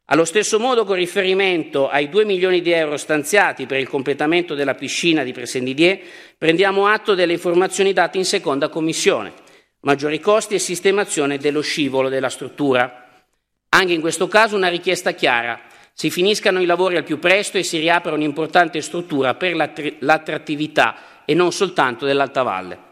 allo 0.09 0.23
stesso 0.23 0.57
modo, 0.57 0.85
con 0.85 0.95
riferimento 0.95 1.89
ai 1.89 2.07
2 2.07 2.23
milioni 2.23 2.61
di 2.61 2.71
euro 2.71 2.95
stanziati 2.95 3.65
per 3.65 3.79
il 3.79 3.89
completamento 3.89 4.55
della 4.55 4.73
piscina 4.73 5.21
di 5.23 5.33
Pressendidier, 5.33 5.99
prendiamo 6.37 6.87
atto 6.87 7.13
delle 7.13 7.33
informazioni 7.33 7.91
date 7.91 8.17
in 8.17 8.23
seconda 8.23 8.69
commissione, 8.69 9.33
maggiori 9.81 10.21
costi 10.21 10.55
e 10.55 10.59
sistemazione 10.59 11.37
dello 11.37 11.59
scivolo 11.59 12.07
della 12.07 12.29
struttura. 12.29 13.05
Anche 13.67 13.91
in 13.91 13.99
questo 13.99 14.29
caso 14.29 14.55
una 14.55 14.69
richiesta 14.69 15.11
chiara, 15.11 15.59
si 15.91 16.09
finiscano 16.09 16.61
i 16.61 16.65
lavori 16.65 16.95
al 16.95 17.03
più 17.03 17.19
presto 17.19 17.57
e 17.57 17.63
si 17.63 17.77
riapra 17.77 18.13
un'importante 18.13 18.79
struttura 18.79 19.33
per 19.33 19.55
l'attrattività 19.99 21.23
e 21.25 21.33
non 21.33 21.51
soltanto 21.51 22.05
dell'Alta 22.05 22.43
Valle. 22.43 22.86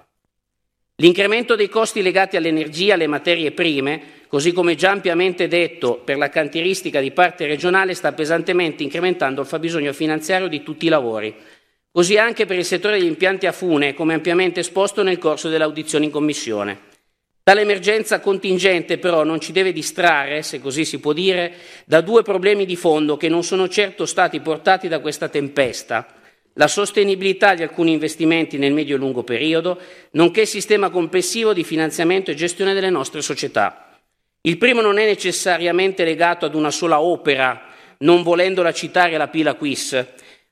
L'incremento 0.98 1.56
dei 1.56 1.70
costi 1.70 2.02
legati 2.02 2.38
all'energia 2.38 2.92
e 2.92 2.94
alle 2.94 3.08
materie 3.08 3.52
prime 3.52 4.16
Così 4.36 4.52
come 4.52 4.76
già 4.76 4.92
ampiamente 4.92 5.48
detto 5.48 6.02
per 6.04 6.18
la 6.18 6.28
cantieristica 6.28 7.00
di 7.00 7.12
parte 7.12 7.46
regionale, 7.46 7.94
sta 7.94 8.12
pesantemente 8.12 8.84
incrementando 8.84 9.40
il 9.40 9.48
fabbisogno 9.48 9.94
finanziario 9.94 10.50
di 10.50 10.62
tutti 10.62 10.88
i 10.88 10.90
lavori. 10.90 11.34
Così 11.90 12.18
anche 12.18 12.46
per 12.46 12.58
il 12.58 12.66
settore 12.66 12.98
degli 12.98 13.08
impianti 13.08 13.46
a 13.46 13.54
fune, 13.54 13.94
come 13.94 14.14
ampiamente 14.14 14.60
esposto 14.60 15.04
nel 15.04 15.20
corso 15.20 15.48
dell'audizione 15.48 16.04
in 16.04 16.12
Commissione. 16.12 16.80
Tale 17.44 17.62
emergenza 17.62 18.20
contingente 18.20 18.98
però 18.98 19.24
non 19.24 19.40
ci 19.40 19.54
deve 19.54 19.72
distrarre, 19.72 20.42
se 20.42 20.60
così 20.60 20.84
si 20.84 21.00
può 21.00 21.14
dire, 21.14 21.54
da 21.86 22.02
due 22.02 22.22
problemi 22.22 22.66
di 22.66 22.76
fondo 22.76 23.16
che 23.16 23.30
non 23.30 23.44
sono 23.44 23.70
certo 23.70 24.06
stati 24.06 24.42
portati 24.42 24.90
da 24.90 25.00
questa 25.00 25.30
tempesta. 25.30 26.06
La 26.58 26.68
sostenibilità 26.68 27.54
di 27.54 27.64
alcuni 27.64 27.92
investimenti 27.92 28.58
nel 28.58 28.72
medio 28.72 28.96
e 28.96 29.00
lungo 29.00 29.24
periodo, 29.24 29.78
nonché 30.12 30.42
il 30.42 30.48
sistema 30.48 30.90
complessivo 30.90 31.52
di 31.52 31.66
finanziamento 31.66 32.32
e 32.32 32.36
gestione 32.36 32.74
delle 32.74 32.90
nostre 32.90 33.22
società. 33.22 34.00
Il 34.42 34.58
primo 34.58 34.80
non 34.80 34.98
è 34.98 35.06
necessariamente 35.06 36.06
legato 36.06 36.46
ad 36.46 36.56
una 36.56 36.72
sola 36.72 37.02
opera, 37.02 37.74
non 38.00 38.24
volendola 38.24 38.72
citare 38.72 39.18
la 39.18 39.28
pila 39.28 39.56
quis, 39.56 40.06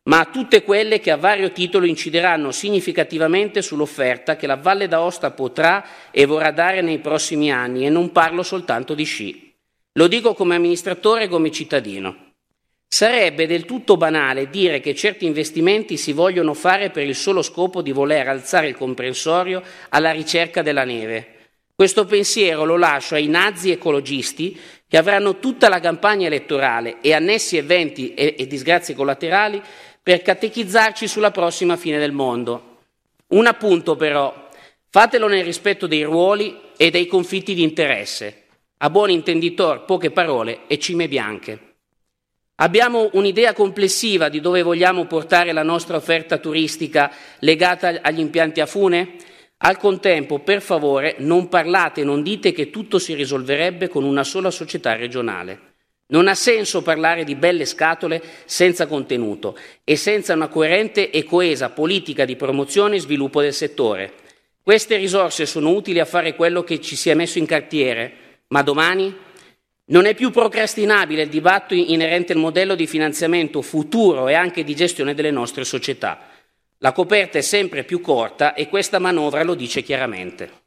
ma 0.04 0.20
a 0.20 0.26
tutte 0.26 0.64
quelle 0.64 1.00
che 1.00 1.12
a 1.12 1.16
vario 1.16 1.54
titolo 1.54 1.86
incideranno 1.86 2.52
significativamente 2.52 3.62
sull'offerta 3.62 4.36
che 4.36 4.48
la 4.48 4.58
Valle 4.58 4.90
d'Aosta 4.90 5.32
potrà 5.32 5.86
e 6.12 6.26
vorrà 6.26 6.52
dare 6.52 6.82
nei 6.82 7.00
prossimi 7.00 7.50
anni, 7.50 7.86
e 7.86 7.90
non 7.90 8.12
parlo 8.12 8.44
soltanto 8.44 8.94
di 8.94 9.06
sci. 9.06 9.54
Lo 9.94 10.08
dico 10.08 10.34
come 10.34 10.56
amministratore 10.56 11.24
e 11.24 11.28
come 11.30 11.50
cittadino. 11.50 12.23
Sarebbe 12.94 13.48
del 13.48 13.66
tutto 13.66 13.98
banale 13.98 14.50
dire 14.50 14.80
che 14.80 14.94
certi 14.94 15.26
investimenti 15.26 15.98
si 15.98 16.14
vogliono 16.14 16.54
fare 16.54 16.92
per 16.92 17.08
il 17.08 17.16
solo 17.16 17.42
scopo 17.42 17.82
di 17.82 17.92
voler 17.92 18.28
alzare 18.28 18.68
il 18.68 18.76
comprensorio 18.76 19.64
alla 19.90 20.12
ricerca 20.12 20.62
della 20.62 20.84
neve 20.84 21.34
questo 21.76 22.06
pensiero 22.06 22.66
lo 22.66 22.78
lascio 22.78 23.16
ai 23.16 23.26
nazi 23.26 23.72
ecologisti 23.72 24.58
che 24.88 24.96
avranno 24.96 25.40
tutta 25.40 25.70
la 25.70 25.80
campagna 25.80 26.28
elettorale 26.28 26.98
e 27.02 27.14
annessi 27.14 27.58
eventi 27.58 28.14
e, 28.14 28.36
e 28.38 28.46
disgrazie 28.46 28.94
collaterali 28.94 29.60
per 30.02 30.22
catechizzarci 30.22 31.08
sulla 31.08 31.32
prossima 31.32 31.76
fine 31.76 31.98
del 31.98 32.12
mondo. 32.12 32.78
Un 33.30 33.48
appunto 33.48 33.96
però, 33.96 34.50
fatelo 34.88 35.28
nel 35.28 35.44
rispetto 35.44 35.88
dei 35.88 36.04
ruoli 36.04 36.58
e 36.78 36.92
dei 36.92 37.08
conflitti 37.08 37.56
di 37.56 37.64
interesse. 37.64 38.44
A 38.78 38.92
buon 38.92 39.10
intenditor, 39.10 39.84
poche 39.86 40.12
parole 40.12 40.68
e 40.68 40.78
cime 40.78 41.08
bianche. 41.08 41.73
Abbiamo 42.63 43.10
un'idea 43.12 43.51
complessiva 43.51 44.29
di 44.29 44.39
dove 44.39 44.62
vogliamo 44.62 45.03
portare 45.03 45.51
la 45.51 45.63
nostra 45.63 45.98
offerta 45.98 46.38
turistica 46.38 47.12
legata 47.39 48.00
agli 48.01 48.22
impianti 48.22 48.62
a 48.62 48.65
fune? 48.65 49.15
Al 49.58 49.75
contempo, 49.75 50.39
per 50.39 50.62
favore, 50.62 51.15
non 51.17 51.50
parlate 51.50 52.05
non 52.05 52.24
dite 52.24 52.53
che 52.53 52.70
tutto 52.70 53.00
si 53.00 53.15
risolverebbe 53.15 53.89
con 53.89 54.05
una 54.05 54.24
sola 54.24 54.50
società 54.50 54.96
regionale. 54.96 55.74
Non 56.08 56.29
ha 56.29 56.36
senso 56.36 56.82
parlare 56.82 57.25
di 57.25 57.36
belle 57.36 57.65
scatole 57.65 58.24
senza 58.46 58.88
contenuto 58.88 59.58
e 59.84 59.98
senza 59.98 60.34
una 60.34 60.48
coerente 60.48 61.10
e 61.10 61.25
coesa 61.25 61.70
politica 61.70 62.24
di 62.24 62.38
promozione 62.38 62.96
e 62.96 63.01
sviluppo 63.01 63.41
del 63.41 63.53
settore. 63.53 64.13
Queste 64.63 64.96
risorse 64.96 65.46
sono 65.46 65.72
utili 65.72 66.00
a 66.00 66.05
fare 66.05 66.34
quello 66.34 66.63
che 66.63 66.79
ci 66.79 66.96
si 66.96 67.10
è 67.10 67.13
messo 67.13 67.39
in 67.39 67.46
cartiere, 67.46 68.13
ma 68.48 68.62
domani 68.62 69.13
non 69.86 70.06
è 70.06 70.16
più 70.16 70.32
procrastinabile 70.32 71.24
il 71.24 71.30
dibattito 71.30 71.92
inerente 71.92 72.34
al 72.34 72.40
modello 72.40 72.75
di 72.75 72.88
finanziamento 72.88 73.62
futuro 73.62 74.28
e 74.28 74.34
anche 74.34 74.63
di 74.63 74.75
gestione 74.75 75.13
delle 75.13 75.32
nostre 75.32 75.66
società. 75.66 76.30
La 76.78 76.92
coperta 76.92 77.38
è 77.38 77.42
sempre 77.42 77.84
più 77.84 78.00
corta 78.00 78.54
e 78.54 78.70
questa 78.70 79.00
manovra 79.00 79.44
lo 79.44 79.56
dice 79.56 79.82
chiaramente. 79.82 80.62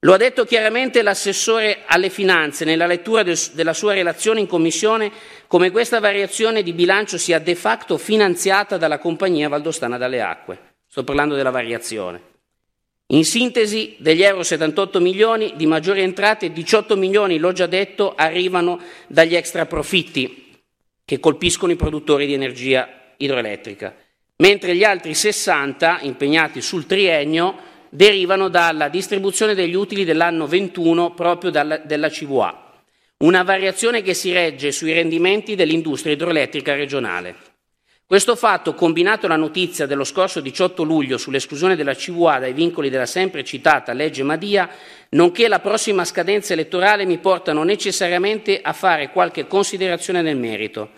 Lo 0.00 0.14
ha 0.14 0.16
detto 0.16 0.44
chiaramente 0.44 1.00
l'assessore 1.00 1.82
alle 1.86 2.08
finanze 2.08 2.64
nella 2.64 2.86
lettura 2.86 3.22
del, 3.22 3.38
della 3.52 3.72
sua 3.72 3.92
relazione 3.92 4.40
in 4.40 4.48
commissione 4.48 5.12
come 5.46 5.70
questa 5.70 6.00
variazione 6.00 6.62
di 6.62 6.72
bilancio 6.72 7.18
sia 7.18 7.38
de 7.38 7.54
facto 7.54 7.96
finanziata 7.98 8.76
dalla 8.78 8.98
compagnia 8.98 9.48
Valdostana 9.48 9.98
dalle 9.98 10.20
Acque. 10.20 10.74
Sto 10.88 11.04
parlando 11.04 11.36
della 11.36 11.50
variazione. 11.50 12.31
In 13.12 13.24
sintesi, 13.24 13.94
degli 13.98 14.22
euro 14.22 14.42
78 14.42 14.98
milioni 14.98 15.52
di 15.54 15.66
maggiori 15.66 16.00
entrate, 16.00 16.50
18 16.50 16.96
milioni, 16.96 17.36
l'ho 17.36 17.52
già 17.52 17.66
detto, 17.66 18.14
arrivano 18.14 18.80
dagli 19.06 19.36
extra 19.36 19.66
profitti 19.66 20.50
che 21.04 21.20
colpiscono 21.20 21.72
i 21.72 21.76
produttori 21.76 22.26
di 22.26 22.32
energia 22.32 22.88
idroelettrica, 23.18 23.94
mentre 24.36 24.74
gli 24.74 24.82
altri 24.82 25.12
60 25.12 26.00
impegnati 26.02 26.62
sul 26.62 26.86
triennio 26.86 27.70
derivano 27.90 28.48
dalla 28.48 28.88
distribuzione 28.88 29.54
degli 29.54 29.74
utili 29.74 30.04
dell'anno 30.04 30.46
21 30.46 31.12
proprio 31.12 31.50
dalla, 31.50 31.76
della 31.76 32.08
CVA, 32.08 32.80
una 33.18 33.42
variazione 33.42 34.00
che 34.00 34.14
si 34.14 34.32
regge 34.32 34.72
sui 34.72 34.94
rendimenti 34.94 35.54
dell'industria 35.54 36.14
idroelettrica 36.14 36.74
regionale. 36.74 37.36
Questo 38.06 38.36
fatto, 38.36 38.74
combinato 38.74 39.26
alla 39.26 39.36
notizia 39.36 39.86
dello 39.86 40.04
scorso 40.04 40.40
18 40.40 40.82
luglio 40.82 41.16
sull'esclusione 41.16 41.76
della 41.76 41.94
CVA 41.94 42.40
dai 42.40 42.52
vincoli 42.52 42.90
della 42.90 43.06
sempre 43.06 43.42
citata 43.42 43.94
legge 43.94 44.22
Madia, 44.22 44.68
nonché 45.10 45.48
la 45.48 45.60
prossima 45.60 46.04
scadenza 46.04 46.52
elettorale, 46.52 47.06
mi 47.06 47.18
portano 47.18 47.62
necessariamente 47.62 48.60
a 48.60 48.74
fare 48.74 49.10
qualche 49.10 49.46
considerazione 49.46 50.20
nel 50.20 50.36
merito. 50.36 50.90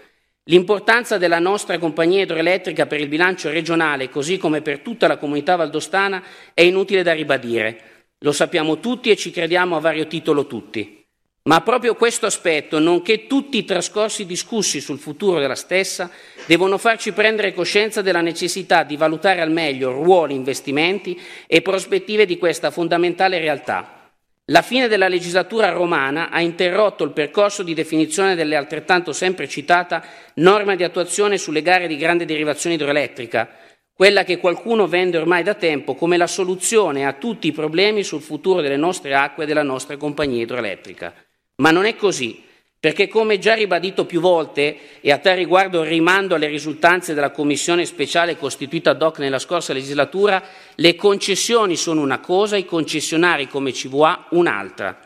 L'importanza 0.46 1.16
della 1.16 1.38
nostra 1.38 1.78
compagnia 1.78 2.22
idroelettrica 2.22 2.86
per 2.86 3.00
il 3.00 3.08
bilancio 3.08 3.48
regionale, 3.48 4.10
così 4.10 4.36
come 4.36 4.60
per 4.60 4.80
tutta 4.80 5.06
la 5.06 5.16
comunità 5.16 5.56
valdostana, 5.56 6.22
è 6.52 6.62
inutile 6.62 7.02
da 7.02 7.12
ribadire. 7.12 8.12
Lo 8.18 8.32
sappiamo 8.32 8.80
tutti 8.80 9.10
e 9.10 9.16
ci 9.16 9.30
crediamo 9.30 9.76
a 9.76 9.80
vario 9.80 10.06
titolo 10.06 10.46
tutti. 10.46 11.03
Ma 11.46 11.60
proprio 11.60 11.94
questo 11.94 12.24
aspetto, 12.24 12.78
nonché 12.78 13.26
tutti 13.26 13.58
i 13.58 13.66
trascorsi 13.66 14.24
discussi 14.24 14.80
sul 14.80 14.98
futuro 14.98 15.40
della 15.40 15.54
stessa, 15.54 16.10
devono 16.46 16.78
farci 16.78 17.12
prendere 17.12 17.52
coscienza 17.52 18.00
della 18.00 18.22
necessità 18.22 18.82
di 18.82 18.96
valutare 18.96 19.42
al 19.42 19.50
meglio 19.50 19.92
ruoli, 19.92 20.34
investimenti 20.34 21.20
e 21.46 21.60
prospettive 21.60 22.24
di 22.24 22.38
questa 22.38 22.70
fondamentale 22.70 23.40
realtà. 23.40 24.10
La 24.46 24.62
fine 24.62 24.88
della 24.88 25.06
legislatura 25.06 25.68
romana 25.68 26.30
ha 26.30 26.40
interrotto 26.40 27.04
il 27.04 27.12
percorso 27.12 27.62
di 27.62 27.74
definizione 27.74 28.34
delle 28.34 28.56
altrettanto 28.56 29.12
sempre 29.12 29.46
citata 29.46 30.02
norme 30.36 30.76
di 30.76 30.84
attuazione 30.84 31.36
sulle 31.36 31.60
gare 31.60 31.86
di 31.86 31.98
grande 31.98 32.24
derivazione 32.24 32.76
idroelettrica, 32.76 33.50
quella 33.92 34.24
che 34.24 34.38
qualcuno 34.38 34.86
vende 34.86 35.18
ormai 35.18 35.42
da 35.42 35.52
tempo 35.52 35.94
come 35.94 36.16
la 36.16 36.26
soluzione 36.26 37.06
a 37.06 37.12
tutti 37.12 37.48
i 37.48 37.52
problemi 37.52 38.02
sul 38.02 38.22
futuro 38.22 38.62
delle 38.62 38.78
nostre 38.78 39.14
acque 39.14 39.44
e 39.44 39.46
della 39.46 39.62
nostra 39.62 39.98
compagnia 39.98 40.42
idroelettrica. 40.42 41.12
Ma 41.56 41.70
non 41.70 41.84
è 41.84 41.94
così, 41.96 42.42
perché 42.80 43.08
come 43.08 43.38
già 43.38 43.54
ribadito 43.54 44.04
più 44.04 44.20
volte, 44.20 45.00
e 45.00 45.10
a 45.10 45.18
tal 45.18 45.36
riguardo 45.36 45.82
rimando 45.82 46.34
alle 46.34 46.48
risultanze 46.48 47.14
della 47.14 47.30
commissione 47.30 47.86
speciale 47.86 48.36
costituita 48.36 48.90
ad 48.90 49.00
hoc 49.00 49.20
nella 49.20 49.38
scorsa 49.38 49.72
legislatura, 49.72 50.42
le 50.74 50.94
concessioni 50.94 51.76
sono 51.76 52.02
una 52.02 52.18
cosa, 52.20 52.56
i 52.56 52.66
concessionari 52.66 53.48
come 53.48 53.72
CVA 53.72 54.26
un'altra. 54.30 54.98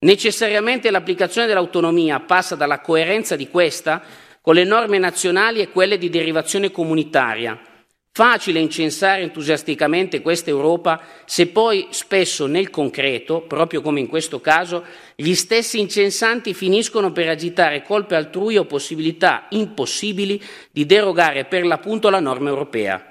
Necessariamente 0.00 0.90
l'applicazione 0.90 1.46
dell'autonomia 1.46 2.20
passa 2.20 2.56
dalla 2.56 2.80
coerenza 2.80 3.36
di 3.36 3.48
questa 3.48 4.02
con 4.40 4.54
le 4.54 4.64
norme 4.64 4.98
nazionali 4.98 5.60
e 5.60 5.68
quelle 5.68 5.98
di 5.98 6.08
derivazione 6.08 6.70
comunitaria, 6.70 7.60
Facile 8.12 8.58
incensare 8.58 9.22
entusiasticamente 9.22 10.20
questa 10.20 10.50
Europa 10.50 11.00
se 11.26 11.46
poi 11.46 11.86
spesso 11.90 12.46
nel 12.46 12.68
concreto, 12.68 13.42
proprio 13.42 13.82
come 13.82 14.00
in 14.00 14.08
questo 14.08 14.40
caso, 14.40 14.84
gli 15.14 15.34
stessi 15.34 15.78
incensanti 15.78 16.52
finiscono 16.52 17.12
per 17.12 17.28
agitare 17.28 17.84
colpe 17.84 18.16
altrui 18.16 18.56
o 18.56 18.64
possibilità 18.64 19.46
impossibili 19.50 20.42
di 20.72 20.86
derogare 20.86 21.44
per 21.44 21.64
l'appunto 21.64 22.08
alla 22.08 22.18
norma 22.18 22.48
europea. 22.48 23.04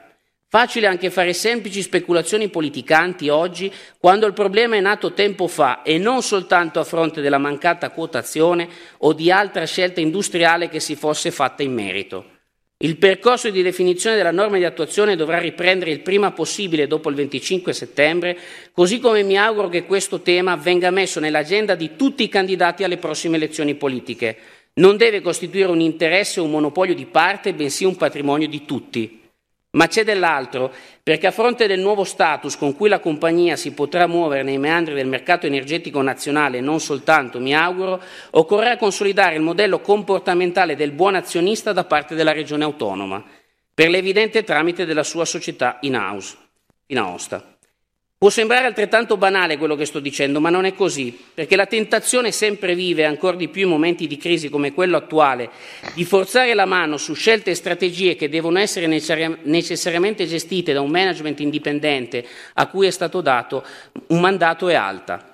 Facile 0.49 0.87
anche 0.87 1.09
fare 1.11 1.31
semplici 1.31 1.81
speculazioni 1.81 2.49
politicanti 2.49 3.29
oggi, 3.29 3.71
quando 3.99 4.25
il 4.25 4.33
problema 4.33 4.75
è 4.75 4.81
nato 4.81 5.13
tempo 5.13 5.47
fa 5.47 5.81
e 5.81 5.97
non 5.97 6.21
soltanto 6.23 6.79
a 6.81 6.83
fronte 6.83 7.21
della 7.21 7.37
mancata 7.37 7.91
quotazione 7.91 8.67
o 8.97 9.13
di 9.13 9.31
altra 9.31 9.63
scelta 9.65 10.01
industriale 10.01 10.67
che 10.67 10.81
si 10.81 10.95
fosse 10.95 11.31
fatta 11.31 11.63
in 11.63 11.73
merito. 11.73 12.38
Il 12.81 12.95
percorso 12.95 13.49
di 13.49 13.61
definizione 13.61 14.15
della 14.15 14.31
norma 14.31 14.55
di 14.55 14.63
attuazione 14.63 15.17
dovrà 15.17 15.37
riprendere 15.37 15.91
il 15.91 15.99
prima 15.99 16.31
possibile 16.31 16.87
dopo 16.87 17.09
il 17.09 17.15
25 17.15 17.73
settembre, 17.73 18.37
così 18.71 18.99
come 18.99 19.21
mi 19.21 19.37
auguro 19.37 19.67
che 19.67 19.83
questo 19.83 20.21
tema 20.21 20.55
venga 20.55 20.89
messo 20.89 21.19
nell'agenda 21.19 21.75
di 21.75 21.97
tutti 21.97 22.23
i 22.23 22.29
candidati 22.29 22.85
alle 22.85 22.95
prossime 22.95 23.35
elezioni 23.35 23.75
politiche. 23.75 24.37
Non 24.75 24.95
deve 24.95 25.19
costituire 25.19 25.69
un 25.69 25.81
interesse 25.81 26.39
o 26.39 26.45
un 26.45 26.51
monopolio 26.51 26.95
di 26.95 27.05
parte, 27.05 27.53
bensì 27.53 27.83
un 27.83 27.97
patrimonio 27.97 28.47
di 28.47 28.63
tutti. 28.63 29.18
Ma 29.71 29.85
c'è 29.85 30.03
dell'altro, 30.03 30.73
perché 31.03 31.27
a 31.27 31.31
fronte 31.31 31.67
del 31.67 31.79
nuovo 31.79 32.03
status 32.03 32.57
con 32.57 32.75
cui 32.75 32.89
la 32.89 32.99
compagnia 32.99 33.55
si 33.55 33.71
potrà 33.71 34.07
muovere 34.07 34.41
nei 34.41 34.57
meandri 34.57 34.95
del 34.95 35.05
mercato 35.05 35.45
energetico 35.45 36.01
nazionale 36.01 36.59
non 36.59 36.79
soltanto, 36.79 37.39
mi 37.39 37.53
auguro, 37.53 38.01
occorrerà 38.31 38.77
consolidare 38.77 39.35
il 39.35 39.41
modello 39.41 39.79
comportamentale 39.79 40.75
del 40.75 40.91
buon 40.91 41.13
azionista 41.13 41.71
da 41.71 41.83
parte 41.83 42.15
della 42.15 42.31
regione 42.31 42.63
autonoma, 42.63 43.23
per 43.71 43.89
l'evidente 43.89 44.43
tramite 44.43 44.85
della 44.85 45.03
sua 45.03 45.25
società 45.25 45.77
in 45.81 45.95
house, 45.95 46.35
in 46.87 46.97
Aosta. 46.97 47.58
Può 48.19 48.29
sembrare 48.29 48.65
altrettanto 48.65 49.15
banale 49.15 49.57
quello 49.57 49.77
che 49.77 49.85
sto 49.85 50.01
dicendo, 50.01 50.41
ma 50.41 50.49
non 50.49 50.65
è 50.65 50.73
così, 50.73 51.17
perché 51.33 51.55
la 51.55 51.67
tentazione 51.67 52.33
sempre 52.33 52.75
vive, 52.75 53.05
ancora 53.05 53.37
di 53.37 53.47
più 53.47 53.61
in 53.61 53.69
momenti 53.69 54.07
di 54.07 54.17
crisi 54.17 54.49
come 54.49 54.73
quello 54.73 54.97
attuale, 54.97 55.49
di 55.93 56.03
forzare 56.03 56.53
la 56.53 56.65
mano 56.65 56.97
su 56.97 57.13
scelte 57.13 57.51
e 57.51 57.55
strategie 57.55 58.17
che 58.17 58.27
devono 58.27 58.59
essere 58.59 58.87
necessariamente 58.87 60.27
gestite 60.27 60.73
da 60.73 60.81
un 60.81 60.89
management 60.89 61.39
indipendente 61.39 62.27
a 62.55 62.67
cui 62.67 62.87
è 62.87 62.91
stato 62.91 63.21
dato 63.21 63.63
un 64.07 64.19
mandato 64.19 64.67
è 64.67 64.73
alta. 64.73 65.28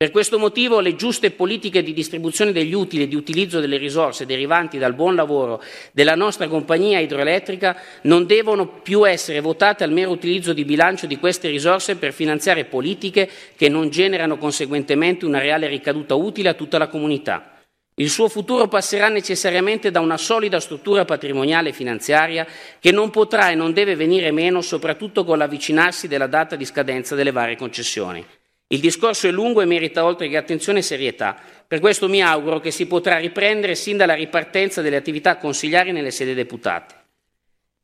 Per 0.00 0.12
questo 0.12 0.38
motivo 0.38 0.80
le 0.80 0.96
giuste 0.96 1.30
politiche 1.30 1.82
di 1.82 1.92
distribuzione 1.92 2.52
degli 2.52 2.72
utili 2.72 3.02
e 3.02 3.06
di 3.06 3.16
utilizzo 3.16 3.60
delle 3.60 3.76
risorse 3.76 4.24
derivanti 4.24 4.78
dal 4.78 4.94
buon 4.94 5.14
lavoro 5.14 5.62
della 5.92 6.14
nostra 6.14 6.48
compagnia 6.48 7.00
idroelettrica 7.00 7.76
non 8.04 8.24
devono 8.24 8.66
più 8.66 9.06
essere 9.06 9.40
votate 9.40 9.84
al 9.84 9.92
mero 9.92 10.10
utilizzo 10.10 10.54
di 10.54 10.64
bilancio 10.64 11.04
di 11.04 11.18
queste 11.18 11.50
risorse 11.50 11.96
per 11.96 12.14
finanziare 12.14 12.64
politiche 12.64 13.28
che 13.54 13.68
non 13.68 13.90
generano 13.90 14.38
conseguentemente 14.38 15.26
una 15.26 15.38
reale 15.38 15.66
ricaduta 15.66 16.14
utile 16.14 16.48
a 16.48 16.54
tutta 16.54 16.78
la 16.78 16.88
comunità. 16.88 17.60
Il 17.96 18.08
suo 18.08 18.30
futuro 18.30 18.68
passerà 18.68 19.10
necessariamente 19.10 19.90
da 19.90 20.00
una 20.00 20.16
solida 20.16 20.60
struttura 20.60 21.04
patrimoniale 21.04 21.68
e 21.68 21.74
finanziaria 21.74 22.46
che 22.78 22.90
non 22.90 23.10
potrà 23.10 23.50
e 23.50 23.54
non 23.54 23.74
deve 23.74 23.96
venire 23.96 24.32
meno 24.32 24.62
soprattutto 24.62 25.26
con 25.26 25.36
l'avvicinarsi 25.36 26.08
della 26.08 26.26
data 26.26 26.56
di 26.56 26.64
scadenza 26.64 27.14
delle 27.14 27.32
varie 27.32 27.56
concessioni. 27.56 28.24
Il 28.72 28.78
discorso 28.78 29.26
è 29.26 29.32
lungo 29.32 29.60
e 29.62 29.64
merita 29.64 30.04
oltre 30.04 30.28
che 30.28 30.36
attenzione 30.36 30.78
e 30.78 30.82
serietà. 30.82 31.36
Per 31.66 31.80
questo 31.80 32.08
mi 32.08 32.22
auguro 32.22 32.60
che 32.60 32.70
si 32.70 32.86
potrà 32.86 33.18
riprendere 33.18 33.74
sin 33.74 33.96
dalla 33.96 34.14
ripartenza 34.14 34.80
delle 34.80 34.94
attività 34.94 35.38
consigliari 35.38 35.90
nelle 35.90 36.12
sedi 36.12 36.34
deputate. 36.34 36.94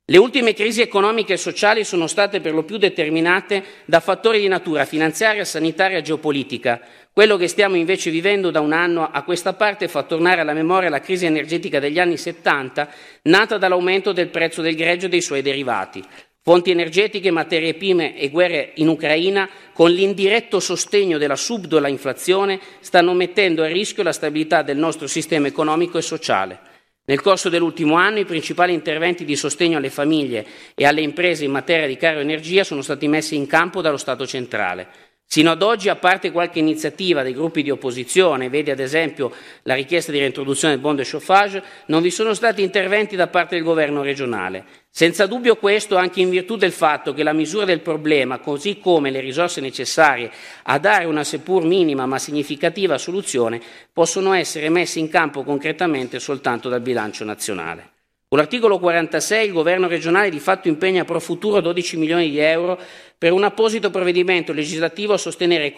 Le 0.05 0.19
ultime 0.19 0.55
crisi 0.55 0.83
economiche 0.83 1.33
e 1.33 1.39
sociali 1.39 1.83
sono 1.83 2.07
state 2.07 2.41
per 2.41 2.55
lo 2.55 2.63
più 2.63 2.77
determinate 2.77 3.65
da 3.85 3.99
fattori 3.99 4.39
di 4.39 4.47
natura 4.47 4.85
finanziaria, 4.85 5.45
sanitaria 5.45 5.99
e 5.99 6.03
geopolitica. 6.03 6.81
Quello 7.13 7.37
che 7.37 7.49
stiamo 7.49 7.75
invece 7.75 8.11
vivendo 8.11 8.53
da 8.53 8.61
un 8.61 8.73
anno 8.73 9.11
a 9.11 9.25
questa 9.25 9.55
parte 9.55 9.89
fa 9.89 10.05
tornare 10.05 10.43
alla 10.43 10.53
memoria 10.53 10.89
la 10.89 11.01
crisi 11.01 11.27
energetica 11.27 11.81
degli 11.81 11.99
anni 11.99 12.17
70, 12.17 12.89
nata 13.23 13.59
dall'aumento 13.59 14.13
del 14.13 14.29
prezzo 14.29 14.63
del 14.63 14.77
greggio 14.77 15.07
e 15.07 15.09
dei 15.09 15.21
suoi 15.21 15.43
derivati. 15.43 16.05
Fonti 16.49 16.71
energetiche, 16.71 17.33
materie 17.33 17.75
prime 17.75 18.17
e 18.17 18.31
guerre 18.31 18.71
in 18.75 18.87
Ucraina, 18.87 19.51
con 19.73 19.91
l'indiretto 19.91 20.61
sostegno 20.61 21.19
della 21.19 21.35
subdola 21.35 21.89
inflazione, 21.89 22.61
stanno 22.79 23.15
mettendo 23.15 23.65
a 23.65 23.67
rischio 23.67 24.05
la 24.05 24.13
stabilità 24.13 24.63
del 24.63 24.77
nostro 24.77 25.09
sistema 25.09 25.49
economico 25.49 25.99
e 25.99 26.03
sociale. 26.03 26.61
Nel 27.07 27.21
corso 27.21 27.49
dell'ultimo 27.49 27.97
anno 27.97 28.21
i 28.21 28.25
principali 28.25 28.73
interventi 28.73 29.25
di 29.25 29.35
sostegno 29.35 29.79
alle 29.79 29.91
famiglie 29.91 30.47
e 30.77 30.85
alle 30.87 31.01
imprese 31.01 31.45
in 31.45 31.51
materia 31.51 31.89
di 31.89 31.97
caro 31.97 32.21
energia 32.21 32.63
sono 32.63 32.83
stati 32.83 33.09
messi 33.09 33.35
in 33.35 33.49
campo 33.49 33.81
dallo 33.81 33.97
Stato 33.97 34.25
centrale. 34.25 34.87
Sino 35.29 35.51
ad 35.51 35.61
oggi, 35.61 35.89
a 35.89 35.97
parte 35.97 36.31
qualche 36.31 36.61
iniziativa 36.61 37.25
dei 37.25 37.35
gruppi 37.35 37.65
di 37.65 37.71
opposizione, 37.71 38.49
vedi 38.49 38.71
ad 38.71 38.79
esempio 38.79 39.33
la 39.65 39.75
richiesta 39.75 40.13
di 40.13 40.21
reintroduzione 40.21 40.75
del 40.75 40.83
bond 40.83 40.99
de 40.99 41.05
chauffage, 41.05 41.63
non 41.87 42.01
vi 42.01 42.11
sono 42.11 42.33
stati 42.33 42.63
interventi 42.63 43.17
da 43.17 43.27
parte 43.27 43.57
del 43.57 43.65
governo 43.65 44.03
regionale. 44.03 44.65
Senza 44.89 45.27
dubbio 45.27 45.57
questo 45.57 45.97
anche 45.97 46.21
in 46.21 46.31
virtù 46.31 46.57
del 46.57 46.71
fatto 46.73 47.13
che 47.13 47.25
la 47.25 47.33
misura 47.33 47.65
del 47.65 47.81
problema, 47.81 48.39
così 48.39 48.79
come 48.79 49.11
le 49.11 49.21
risorse 49.21 49.61
necessarie 49.61 50.31
a 50.63 50.79
dare 50.79 51.05
una 51.05 51.25
seppur 51.25 51.65
minima 51.65 52.07
ma 52.07 52.21
significativa 52.21 52.97
soluzione, 52.97 53.61
possono 53.93 54.33
essere 54.33 54.69
messe 54.69 55.01
in 55.01 55.09
campo 55.09 55.43
concretamente 55.43 56.21
soltanto 56.21 56.69
dal 56.69 56.81
bilancio 56.81 57.25
nazionale. 57.25 57.96
Con 58.29 58.39
l'articolo 58.39 58.81
46 58.81 59.47
il 59.47 59.53
governo 59.53 59.87
regionale 59.87 60.31
di 60.31 60.41
fatto 60.41 60.67
impegna 60.67 61.05
pro 61.05 61.21
futuro 61.21 61.61
12 61.61 61.97
milioni 61.97 62.29
di 62.29 62.41
euro 62.41 62.77
per 63.17 63.31
un 63.31 63.45
apposito 63.45 63.89
provvedimento 63.91 64.53
legislativo 64.53 65.13
a 65.13 65.17
sostenere 65.17 65.73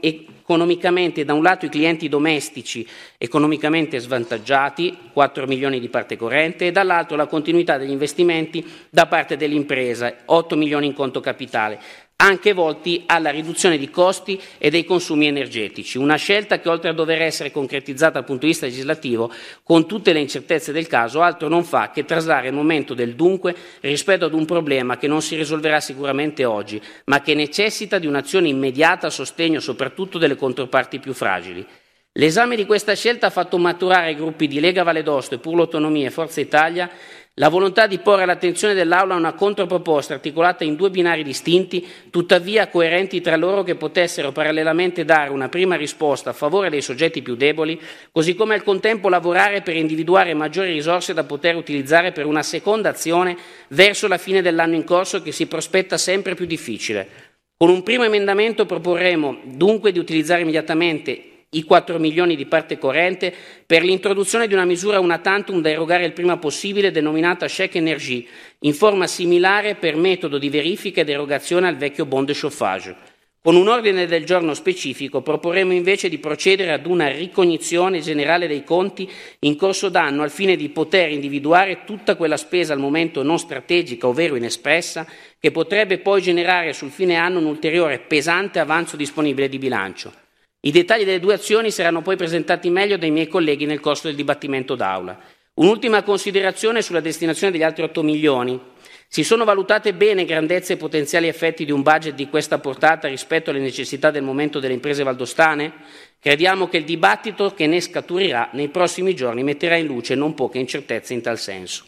economicamente 0.00 1.24
da 1.24 1.34
un 1.34 1.42
lato 1.42 1.66
i 1.66 1.68
clienti 1.68 2.08
domestici 2.08 2.86
economicamente 3.18 3.98
svantaggiati, 3.98 4.96
4 5.12 5.48
milioni 5.48 5.80
di 5.80 5.88
parte 5.88 6.16
corrente, 6.16 6.68
e 6.68 6.70
dall'altro 6.70 7.16
la 7.16 7.26
continuità 7.26 7.76
degli 7.78 7.90
investimenti 7.90 8.64
da 8.88 9.06
parte 9.06 9.36
dell'impresa, 9.36 10.18
8 10.26 10.56
milioni 10.56 10.86
in 10.86 10.94
conto 10.94 11.18
capitale, 11.18 11.80
anche 12.20 12.52
volti 12.52 13.04
alla 13.06 13.30
riduzione 13.30 13.78
di 13.78 13.90
costi 13.90 14.40
e 14.58 14.70
dei 14.70 14.84
consumi 14.84 15.28
energetici. 15.28 15.98
Una 15.98 16.16
scelta 16.16 16.58
che, 16.58 16.68
oltre 16.68 16.88
a 16.88 16.92
dover 16.92 17.22
essere 17.22 17.52
concretizzata 17.52 18.14
dal 18.14 18.24
punto 18.24 18.40
di 18.42 18.48
vista 18.48 18.66
legislativo, 18.66 19.32
con 19.62 19.86
tutte 19.86 20.12
le 20.12 20.18
incertezze 20.18 20.72
del 20.72 20.88
caso, 20.88 21.22
altro 21.22 21.46
non 21.46 21.62
fa 21.62 21.92
che 21.92 22.04
traslare 22.04 22.48
il 22.48 22.54
momento 22.54 22.92
del 22.92 23.14
dunque 23.14 23.54
rispetto 23.82 24.24
ad 24.24 24.34
un 24.34 24.46
problema 24.46 24.96
che 24.96 25.06
non 25.06 25.22
si 25.22 25.36
risolverà 25.36 25.78
sicuramente 25.78 26.44
oggi, 26.44 26.82
ma 27.04 27.20
che 27.20 27.34
necessita 27.34 28.00
di 28.00 28.08
un'azione 28.08 28.48
immediata 28.48 29.06
a 29.06 29.10
sostegno 29.10 29.60
soprattutto 29.60 30.18
delle 30.18 30.34
controparti 30.34 30.98
più 30.98 31.12
fragili. 31.12 31.64
L'esame 32.12 32.56
di 32.56 32.66
questa 32.66 32.96
scelta 32.96 33.28
ha 33.28 33.30
fatto 33.30 33.58
maturare 33.58 34.10
i 34.10 34.16
gruppi 34.16 34.48
di 34.48 34.58
Lega 34.58 34.82
Valle 34.82 35.04
d'Osto 35.04 35.36
e 35.36 35.38
Pur 35.38 35.54
l'Autonomia 35.54 36.08
e 36.08 36.10
Forza 36.10 36.40
Italia 36.40 36.90
la 37.38 37.48
volontà 37.48 37.86
di 37.86 37.98
porre 37.98 38.24
all'attenzione 38.24 38.74
dell'Aula 38.74 39.14
una 39.14 39.32
controproposta 39.32 40.14
articolata 40.14 40.64
in 40.64 40.74
due 40.74 40.90
binari 40.90 41.22
distinti, 41.22 41.86
tuttavia 42.10 42.68
coerenti 42.68 43.20
tra 43.20 43.36
loro 43.36 43.62
che 43.62 43.76
potessero 43.76 44.32
parallelamente 44.32 45.04
dare 45.04 45.30
una 45.30 45.48
prima 45.48 45.76
risposta 45.76 46.30
a 46.30 46.32
favore 46.32 46.68
dei 46.68 46.82
soggetti 46.82 47.22
più 47.22 47.36
deboli, 47.36 47.80
così 48.10 48.34
come 48.34 48.54
al 48.54 48.64
contempo 48.64 49.08
lavorare 49.08 49.62
per 49.62 49.76
individuare 49.76 50.34
maggiori 50.34 50.72
risorse 50.72 51.14
da 51.14 51.22
poter 51.22 51.54
utilizzare 51.54 52.10
per 52.10 52.26
una 52.26 52.42
seconda 52.42 52.88
azione 52.88 53.36
verso 53.68 54.08
la 54.08 54.18
fine 54.18 54.42
dell'anno 54.42 54.74
in 54.74 54.84
corso 54.84 55.22
che 55.22 55.30
si 55.30 55.46
prospetta 55.46 55.96
sempre 55.96 56.34
più 56.34 56.44
difficile. 56.44 57.08
Con 57.56 57.70
un 57.70 57.84
primo 57.84 58.02
emendamento 58.02 58.66
proporremo 58.66 59.38
dunque 59.44 59.92
di 59.92 60.00
utilizzare 60.00 60.42
immediatamente 60.42 61.37
i 61.50 61.62
4 61.62 61.98
milioni 61.98 62.36
di 62.36 62.44
parte 62.44 62.76
corrente 62.76 63.34
per 63.64 63.82
l'introduzione 63.82 64.46
di 64.46 64.52
una 64.52 64.66
misura 64.66 65.00
una 65.00 65.18
tantum 65.18 65.62
da 65.62 65.70
erogare 65.70 66.04
il 66.04 66.12
prima 66.12 66.36
possibile 66.36 66.90
denominata 66.90 67.46
Cheque 67.46 67.80
Energie, 67.80 68.26
in 68.60 68.74
forma 68.74 69.06
similare 69.06 69.74
per 69.74 69.96
metodo 69.96 70.36
di 70.36 70.50
verifica 70.50 71.00
ed 71.00 71.08
erogazione 71.08 71.66
al 71.66 71.76
vecchio 71.76 72.04
bond 72.04 72.26
de 72.26 72.34
chauffage. 72.34 72.96
Con 73.40 73.56
un 73.56 73.68
ordine 73.68 74.06
del 74.06 74.26
giorno 74.26 74.52
specifico 74.52 75.22
proporremo 75.22 75.72
invece 75.72 76.10
di 76.10 76.18
procedere 76.18 76.72
ad 76.72 76.84
una 76.84 77.08
ricognizione 77.08 78.00
generale 78.00 78.46
dei 78.46 78.62
conti 78.62 79.08
in 79.38 79.56
corso 79.56 79.88
d'anno 79.88 80.22
al 80.22 80.30
fine 80.30 80.54
di 80.54 80.68
poter 80.68 81.10
individuare 81.10 81.84
tutta 81.86 82.16
quella 82.16 82.36
spesa 82.36 82.74
al 82.74 82.78
momento 82.78 83.22
non 83.22 83.38
strategica, 83.38 84.06
ovvero 84.06 84.36
inespressa, 84.36 85.06
che 85.38 85.50
potrebbe 85.50 85.98
poi 85.98 86.20
generare 86.20 86.74
sul 86.74 86.90
fine 86.90 87.14
anno 87.14 87.38
un 87.38 87.46
ulteriore 87.46 88.00
pesante 88.00 88.58
avanzo 88.58 88.96
disponibile 88.96 89.48
di 89.48 89.58
bilancio. 89.58 90.27
I 90.60 90.72
dettagli 90.72 91.04
delle 91.04 91.20
due 91.20 91.34
azioni 91.34 91.70
saranno 91.70 92.02
poi 92.02 92.16
presentati 92.16 92.68
meglio 92.68 92.96
dai 92.96 93.12
miei 93.12 93.28
colleghi 93.28 93.64
nel 93.64 93.78
corso 93.78 94.08
del 94.08 94.16
dibattimento 94.16 94.74
d'Aula. 94.74 95.16
Un'ultima 95.54 96.02
considerazione 96.02 96.82
sulla 96.82 96.98
destinazione 96.98 97.52
degli 97.52 97.62
altri 97.62 97.84
8 97.84 98.02
milioni. 98.02 98.60
Si 99.06 99.22
sono 99.22 99.44
valutate 99.44 99.94
bene 99.94 100.24
grandezze 100.24 100.72
e 100.72 100.76
potenziali 100.76 101.28
effetti 101.28 101.64
di 101.64 101.70
un 101.70 101.82
budget 101.82 102.16
di 102.16 102.28
questa 102.28 102.58
portata 102.58 103.06
rispetto 103.06 103.50
alle 103.50 103.60
necessità 103.60 104.10
del 104.10 104.24
momento 104.24 104.58
delle 104.58 104.74
imprese 104.74 105.04
valdostane? 105.04 105.72
Crediamo 106.18 106.68
che 106.68 106.78
il 106.78 106.84
dibattito 106.84 107.54
che 107.54 107.68
ne 107.68 107.80
scaturirà 107.80 108.50
nei 108.54 108.68
prossimi 108.68 109.14
giorni 109.14 109.44
metterà 109.44 109.76
in 109.76 109.86
luce 109.86 110.16
non 110.16 110.34
poche 110.34 110.58
incertezze 110.58 111.14
in 111.14 111.22
tal 111.22 111.38
senso. 111.38 111.84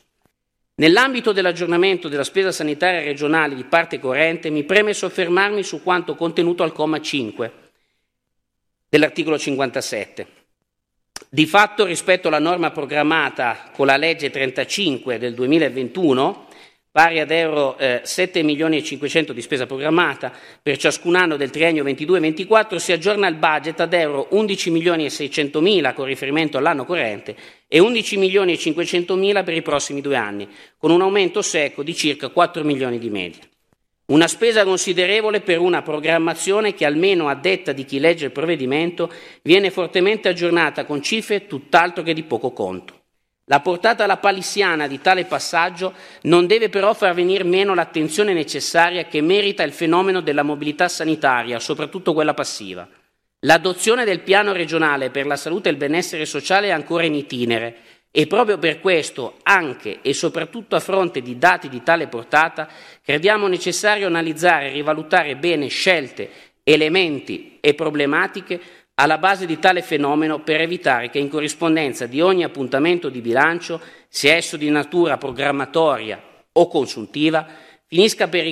Nell'ambito 0.76 1.33
dell'aggiornamento 1.33 2.09
della 2.09 2.22
spesa 2.22 2.52
sanitaria 2.52 3.02
regionale 3.02 3.56
di 3.56 3.64
parte 3.64 3.98
corrente 3.98 4.48
mi 4.48 4.62
preme 4.62 4.94
soffermarmi 4.94 5.64
su 5.64 5.83
quanto 5.83 6.14
contenuto 6.14 6.62
al 6.62 6.72
comma 6.72 7.00
5 7.00 7.68
dell'articolo 8.90 9.38
57. 9.38 10.26
Di 11.31 11.46
fatto, 11.46 11.85
rispetto 11.85 12.29
alla 12.29 12.40
norma 12.40 12.72
programmata 12.72 13.70
con 13.72 13.87
la 13.87 13.96
legge 13.96 14.31
35 14.31 15.16
del 15.18 15.33
2021, 15.35 16.48
pari 16.90 17.20
ad 17.20 17.31
euro 17.31 17.79
eh, 17.79 18.00
7 18.03 18.42
milioni 18.42 18.79
e 18.79 18.83
500 18.83 19.33
di 19.33 19.40
spesa 19.40 19.64
programmata 19.64 20.33
per 20.61 20.76
ciascun 20.76 21.14
anno 21.14 21.37
del 21.37 21.50
triennio 21.50 21.85
22-24, 21.85 22.76
si 22.76 22.90
aggiorna 22.90 23.29
il 23.29 23.37
budget 23.37 23.79
ad 23.79 23.92
euro 23.92 24.26
11 24.31 24.70
milioni 24.70 25.05
e 25.05 25.11
600 25.11 25.61
mila 25.61 25.92
con 25.92 26.07
riferimento 26.07 26.59
all'anno 26.59 26.85
corrente 26.85 27.37
e 27.68 27.79
11 27.79 28.16
milioni 28.16 28.55
e 28.55 28.59
500 28.59 29.14
mila 29.14 29.44
per 29.44 29.55
i 29.55 29.62
prossimi 29.62 30.00
due 30.00 30.16
anni, 30.16 30.48
con 30.76 30.90
un 30.90 31.00
aumento 31.00 31.42
secco 31.42 31.85
di 31.85 31.94
circa 31.94 32.29
4 32.29 32.64
milioni 32.64 32.98
di 32.98 33.09
media. 33.09 33.42
Una 34.11 34.27
spesa 34.27 34.64
considerevole 34.64 35.40
per 35.40 35.61
una 35.61 35.83
programmazione 35.83 36.75
che, 36.75 36.85
almeno 36.85 37.29
a 37.29 37.37
detta 37.37 37.70
di 37.70 37.85
chi 37.85 38.01
legge 38.01 38.25
il 38.25 38.33
provvedimento, 38.33 39.09
viene 39.42 39.70
fortemente 39.70 40.29
aggiornata 40.29 40.85
con 40.85 41.01
cifre 41.01 41.46
tutt'altro 41.46 42.03
che 42.03 42.12
di 42.12 42.25
poco 42.25 42.51
conto. 42.51 42.99
La 43.44 43.61
portata 43.61 44.03
alla 44.03 44.16
palissiana 44.16 44.88
di 44.88 45.01
tale 45.01 45.27
passaggio 45.27 45.94
non 46.23 46.49
deve 46.49 46.68
però 46.68 46.92
far 46.92 47.14
venir 47.14 47.44
meno 47.44 47.73
l'attenzione 47.73 48.33
necessaria 48.33 49.05
che 49.05 49.20
merita 49.20 49.62
il 49.62 49.73
fenomeno 49.73 50.20
della 50.20 50.42
mobilità 50.42 50.88
sanitaria, 50.88 51.61
soprattutto 51.61 52.12
quella 52.12 52.35
passiva. 52.35 52.88
L'adozione 53.40 54.05
del 54.05 54.23
piano 54.23 54.51
regionale 54.51 55.11
per 55.11 55.25
la 55.27 55.37
salute 55.37 55.68
e 55.68 55.73
il 55.73 55.79
benessere 55.79 56.27
sociale 56.27 56.66
è 56.66 56.73
ancora 56.73 57.05
in 57.05 57.14
itinere 57.14 57.77
e 58.12 58.27
proprio 58.27 58.59
per 58.59 58.81
questo, 58.81 59.37
anche 59.44 60.01
e 60.03 60.14
soprattutto 60.14 60.75
a 60.75 60.81
fronte 60.81 61.23
di 61.23 61.38
dati 61.38 61.68
di 61.68 61.83
tale 61.83 62.09
portata, 62.09 62.68
crediamo 63.03 63.46
necessario 63.46 64.07
analizzare 64.07 64.68
e 64.68 64.73
rivalutare 64.73 65.37
bene 65.37 65.68
scelte, 65.68 66.29
elementi 66.64 67.59
e 67.61 67.75
problematiche 67.75 68.61
alla 68.94 69.18
base 69.18 69.46
di 69.46 69.59
tale 69.59 69.81
fenomeno 69.81 70.40
per 70.40 70.61
evitare 70.61 71.09
che 71.09 71.18
in 71.18 71.29
corrispondenza 71.29 72.07
di 72.07 72.20
ogni 72.20 72.44
appuntamento 72.44 73.09
di 73.09 73.20
bilancio, 73.20 73.81
sia 74.09 74.35
esso 74.35 74.57
di 74.57 74.68
natura 74.68 75.16
programmatoria 75.16 76.20
o 76.53 76.66
consuntiva, 76.68 77.46
finisca 77.87 78.29
per 78.29 78.44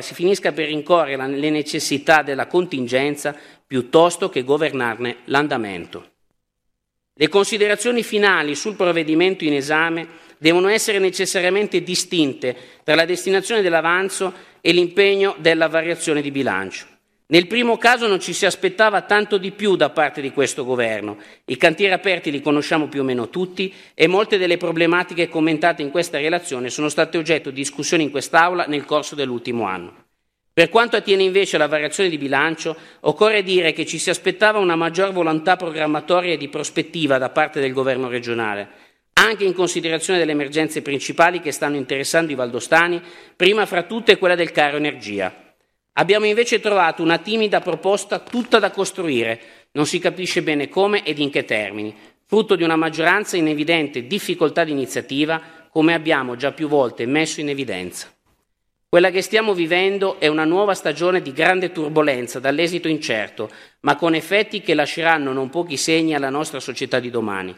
si 0.00 0.14
finisca 0.14 0.52
per 0.52 0.66
rincorrere 0.66 1.28
le 1.28 1.50
necessità 1.50 2.22
della 2.22 2.46
contingenza 2.46 3.36
piuttosto 3.66 4.28
che 4.28 4.42
governarne 4.42 5.18
l'andamento. 5.26 6.11
Le 7.14 7.28
considerazioni 7.28 8.02
finali 8.02 8.54
sul 8.54 8.74
provvedimento 8.74 9.44
in 9.44 9.52
esame 9.52 10.06
devono 10.38 10.68
essere 10.68 10.98
necessariamente 10.98 11.82
distinte 11.82 12.56
tra 12.82 12.94
la 12.94 13.04
destinazione 13.04 13.60
dell'avanzo 13.60 14.32
e 14.62 14.72
l'impegno 14.72 15.36
della 15.38 15.68
variazione 15.68 16.22
di 16.22 16.30
bilancio. 16.30 16.86
Nel 17.26 17.46
primo 17.46 17.76
caso 17.76 18.06
non 18.06 18.18
ci 18.18 18.32
si 18.32 18.46
aspettava 18.46 19.02
tanto 19.02 19.36
di 19.36 19.52
più 19.52 19.76
da 19.76 19.90
parte 19.90 20.20
di 20.20 20.32
questo 20.32 20.64
governo. 20.64 21.18
I 21.44 21.56
cantieri 21.56 21.92
aperti 21.92 22.30
li 22.30 22.42
conosciamo 22.42 22.88
più 22.88 23.00
o 23.00 23.04
meno 23.04 23.28
tutti 23.28 23.72
e 23.94 24.06
molte 24.06 24.38
delle 24.38 24.56
problematiche 24.56 25.28
commentate 25.28 25.82
in 25.82 25.90
questa 25.90 26.18
relazione 26.18 26.70
sono 26.70 26.88
state 26.88 27.18
oggetto 27.18 27.50
di 27.50 27.56
discussione 27.56 28.02
in 28.02 28.10
quest'Aula 28.10 28.64
nel 28.66 28.84
corso 28.84 29.14
dell'ultimo 29.14 29.64
anno. 29.64 30.01
Per 30.54 30.68
quanto 30.68 30.96
attiene 30.96 31.22
invece 31.22 31.56
alla 31.56 31.66
variazione 31.66 32.10
di 32.10 32.18
bilancio, 32.18 32.76
occorre 33.00 33.42
dire 33.42 33.72
che 33.72 33.86
ci 33.86 33.98
si 33.98 34.10
aspettava 34.10 34.58
una 34.58 34.76
maggior 34.76 35.10
volontà 35.10 35.56
programmatoria 35.56 36.34
e 36.34 36.36
di 36.36 36.48
prospettiva 36.48 37.16
da 37.16 37.30
parte 37.30 37.58
del 37.58 37.72
governo 37.72 38.08
regionale, 38.08 38.68
anche 39.14 39.44
in 39.44 39.54
considerazione 39.54 40.18
delle 40.18 40.32
emergenze 40.32 40.82
principali 40.82 41.40
che 41.40 41.52
stanno 41.52 41.76
interessando 41.76 42.32
i 42.32 42.34
valdostani, 42.34 43.00
prima 43.34 43.64
fra 43.64 43.84
tutte 43.84 44.18
quella 44.18 44.34
del 44.34 44.52
caro 44.52 44.76
energia. 44.76 45.54
Abbiamo 45.94 46.26
invece 46.26 46.60
trovato 46.60 47.02
una 47.02 47.16
timida 47.16 47.60
proposta 47.60 48.18
tutta 48.18 48.58
da 48.58 48.70
costruire, 48.70 49.40
non 49.72 49.86
si 49.86 49.98
capisce 49.98 50.42
bene 50.42 50.68
come 50.68 51.02
ed 51.02 51.18
in 51.18 51.30
che 51.30 51.46
termini, 51.46 51.96
frutto 52.26 52.56
di 52.56 52.62
una 52.62 52.76
maggioranza 52.76 53.38
in 53.38 53.48
evidente 53.48 54.06
difficoltà 54.06 54.64
di 54.64 54.72
iniziativa, 54.72 55.40
come 55.70 55.94
abbiamo 55.94 56.36
già 56.36 56.52
più 56.52 56.68
volte 56.68 57.06
messo 57.06 57.40
in 57.40 57.48
evidenza. 57.48 58.14
Quella 58.92 59.08
che 59.08 59.22
stiamo 59.22 59.54
vivendo 59.54 60.20
è 60.20 60.26
una 60.26 60.44
nuova 60.44 60.74
stagione 60.74 61.22
di 61.22 61.32
grande 61.32 61.72
turbolenza, 61.72 62.38
dall'esito 62.38 62.88
incerto, 62.88 63.50
ma 63.80 63.96
con 63.96 64.14
effetti 64.14 64.60
che 64.60 64.74
lasceranno 64.74 65.32
non 65.32 65.48
pochi 65.48 65.78
segni 65.78 66.14
alla 66.14 66.28
nostra 66.28 66.60
società 66.60 67.00
di 67.00 67.08
domani. 67.08 67.56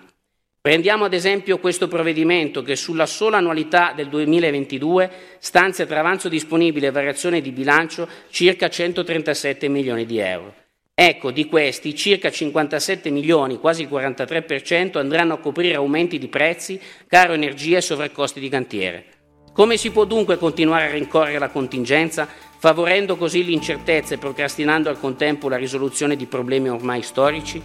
Prendiamo 0.60 1.06
ad 1.06 1.12
esempio 1.12 1.58
questo 1.58 1.88
provvedimento 1.88 2.62
che 2.62 2.76
sulla 2.76 3.06
sola 3.06 3.38
annualità 3.38 3.94
del 3.96 4.10
2022 4.10 5.10
stanzia 5.40 5.86
tra 5.86 5.98
avanzo 5.98 6.28
disponibile 6.28 6.86
e 6.86 6.92
variazione 6.92 7.40
di 7.40 7.50
bilancio 7.50 8.08
circa 8.30 8.68
137 8.68 9.66
milioni 9.66 10.06
di 10.06 10.18
euro. 10.18 10.54
Ecco, 10.94 11.32
di 11.32 11.46
questi 11.46 11.96
circa 11.96 12.30
57 12.30 13.10
milioni, 13.10 13.58
quasi 13.58 13.82
il 13.82 13.88
43%, 13.88 14.98
andranno 14.98 15.34
a 15.34 15.38
coprire 15.38 15.74
aumenti 15.74 16.16
di 16.16 16.28
prezzi, 16.28 16.80
caro 17.08 17.32
energia 17.32 17.78
e 17.78 17.80
sovraccosti 17.80 18.38
di 18.38 18.48
cantiere. 18.48 19.13
Come 19.54 19.76
si 19.76 19.92
può 19.92 20.04
dunque 20.04 20.36
continuare 20.36 20.86
a 20.86 20.90
rincorrere 20.90 21.38
la 21.38 21.48
contingenza, 21.48 22.26
favorendo 22.58 23.14
così 23.14 23.44
l'incertezza 23.44 24.14
e 24.14 24.18
procrastinando 24.18 24.88
al 24.88 24.98
contempo 24.98 25.48
la 25.48 25.56
risoluzione 25.56 26.16
di 26.16 26.26
problemi 26.26 26.68
ormai 26.68 27.02
storici? 27.02 27.62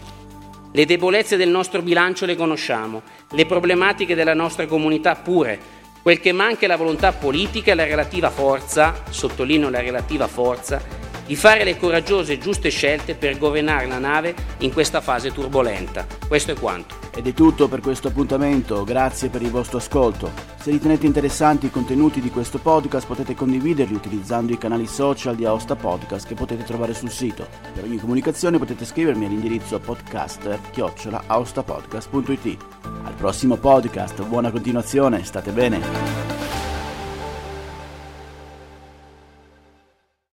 Le 0.72 0.86
debolezze 0.86 1.36
del 1.36 1.50
nostro 1.50 1.82
bilancio 1.82 2.28
le 2.28 2.36
conosciamo, 2.36 3.02
le 3.32 3.48
problematiche 3.48 4.14
della 4.14 4.36
nostra 4.36 4.68
comunità 4.68 5.16
pure. 5.16 5.60
Quel 6.04 6.20
che 6.20 6.32
manca 6.32 6.66
è 6.66 6.68
la 6.68 6.78
volontà 6.78 7.12
politica 7.12 7.72
e 7.72 7.76
la 7.76 7.86
relativa 7.86 8.30
forza, 8.30 9.02
sottolineo 9.10 9.72
la 9.72 9.82
relativa 9.82 10.28
forza, 10.28 10.99
di 11.30 11.36
fare 11.36 11.64
le 11.64 11.78
coraggiose 11.78 12.34
e 12.34 12.40
giuste 12.40 12.72
scelte 12.72 13.14
per 13.14 13.38
governare 13.38 13.86
la 13.86 14.00
nave 14.00 14.34
in 14.62 14.74
questa 14.74 15.00
fase 15.00 15.32
turbolenta. 15.32 16.08
Questo 16.28 16.54
è 16.54 16.56
quanto. 16.56 16.96
Ed 17.16 17.28
è 17.28 17.34
tutto 17.34 17.68
per 17.68 17.82
questo 17.82 18.08
appuntamento, 18.08 18.84
grazie 18.84 19.30
per 19.30 19.44
il 19.44 19.52
vostro 19.52 19.78
ascolto. 19.78 20.32
Se 20.60 20.72
ritenete 20.72 21.06
interessanti 21.06 21.68
i 21.68 21.70
contenuti 21.70 22.20
di 22.20 22.32
questo 22.32 22.58
podcast 22.58 23.06
potete 23.06 23.36
condividerli 23.36 23.94
utilizzando 23.94 24.54
i 24.54 24.58
canali 24.58 24.88
social 24.88 25.36
di 25.36 25.46
Aosta 25.46 25.76
Podcast 25.76 26.28
che 26.28 26.34
potete 26.34 26.64
trovare 26.64 26.96
sul 26.96 27.12
sito. 27.12 27.48
Per 27.76 27.84
ogni 27.84 28.00
comunicazione 28.00 28.58
potete 28.58 28.84
scrivermi 28.84 29.26
all'indirizzo 29.26 29.78
podcaster-aostapodcast.it. 29.78 32.58
Al 33.04 33.14
prossimo 33.14 33.58
podcast, 33.58 34.24
buona 34.24 34.50
continuazione, 34.50 35.24
state 35.24 35.52
bene! 35.52 36.59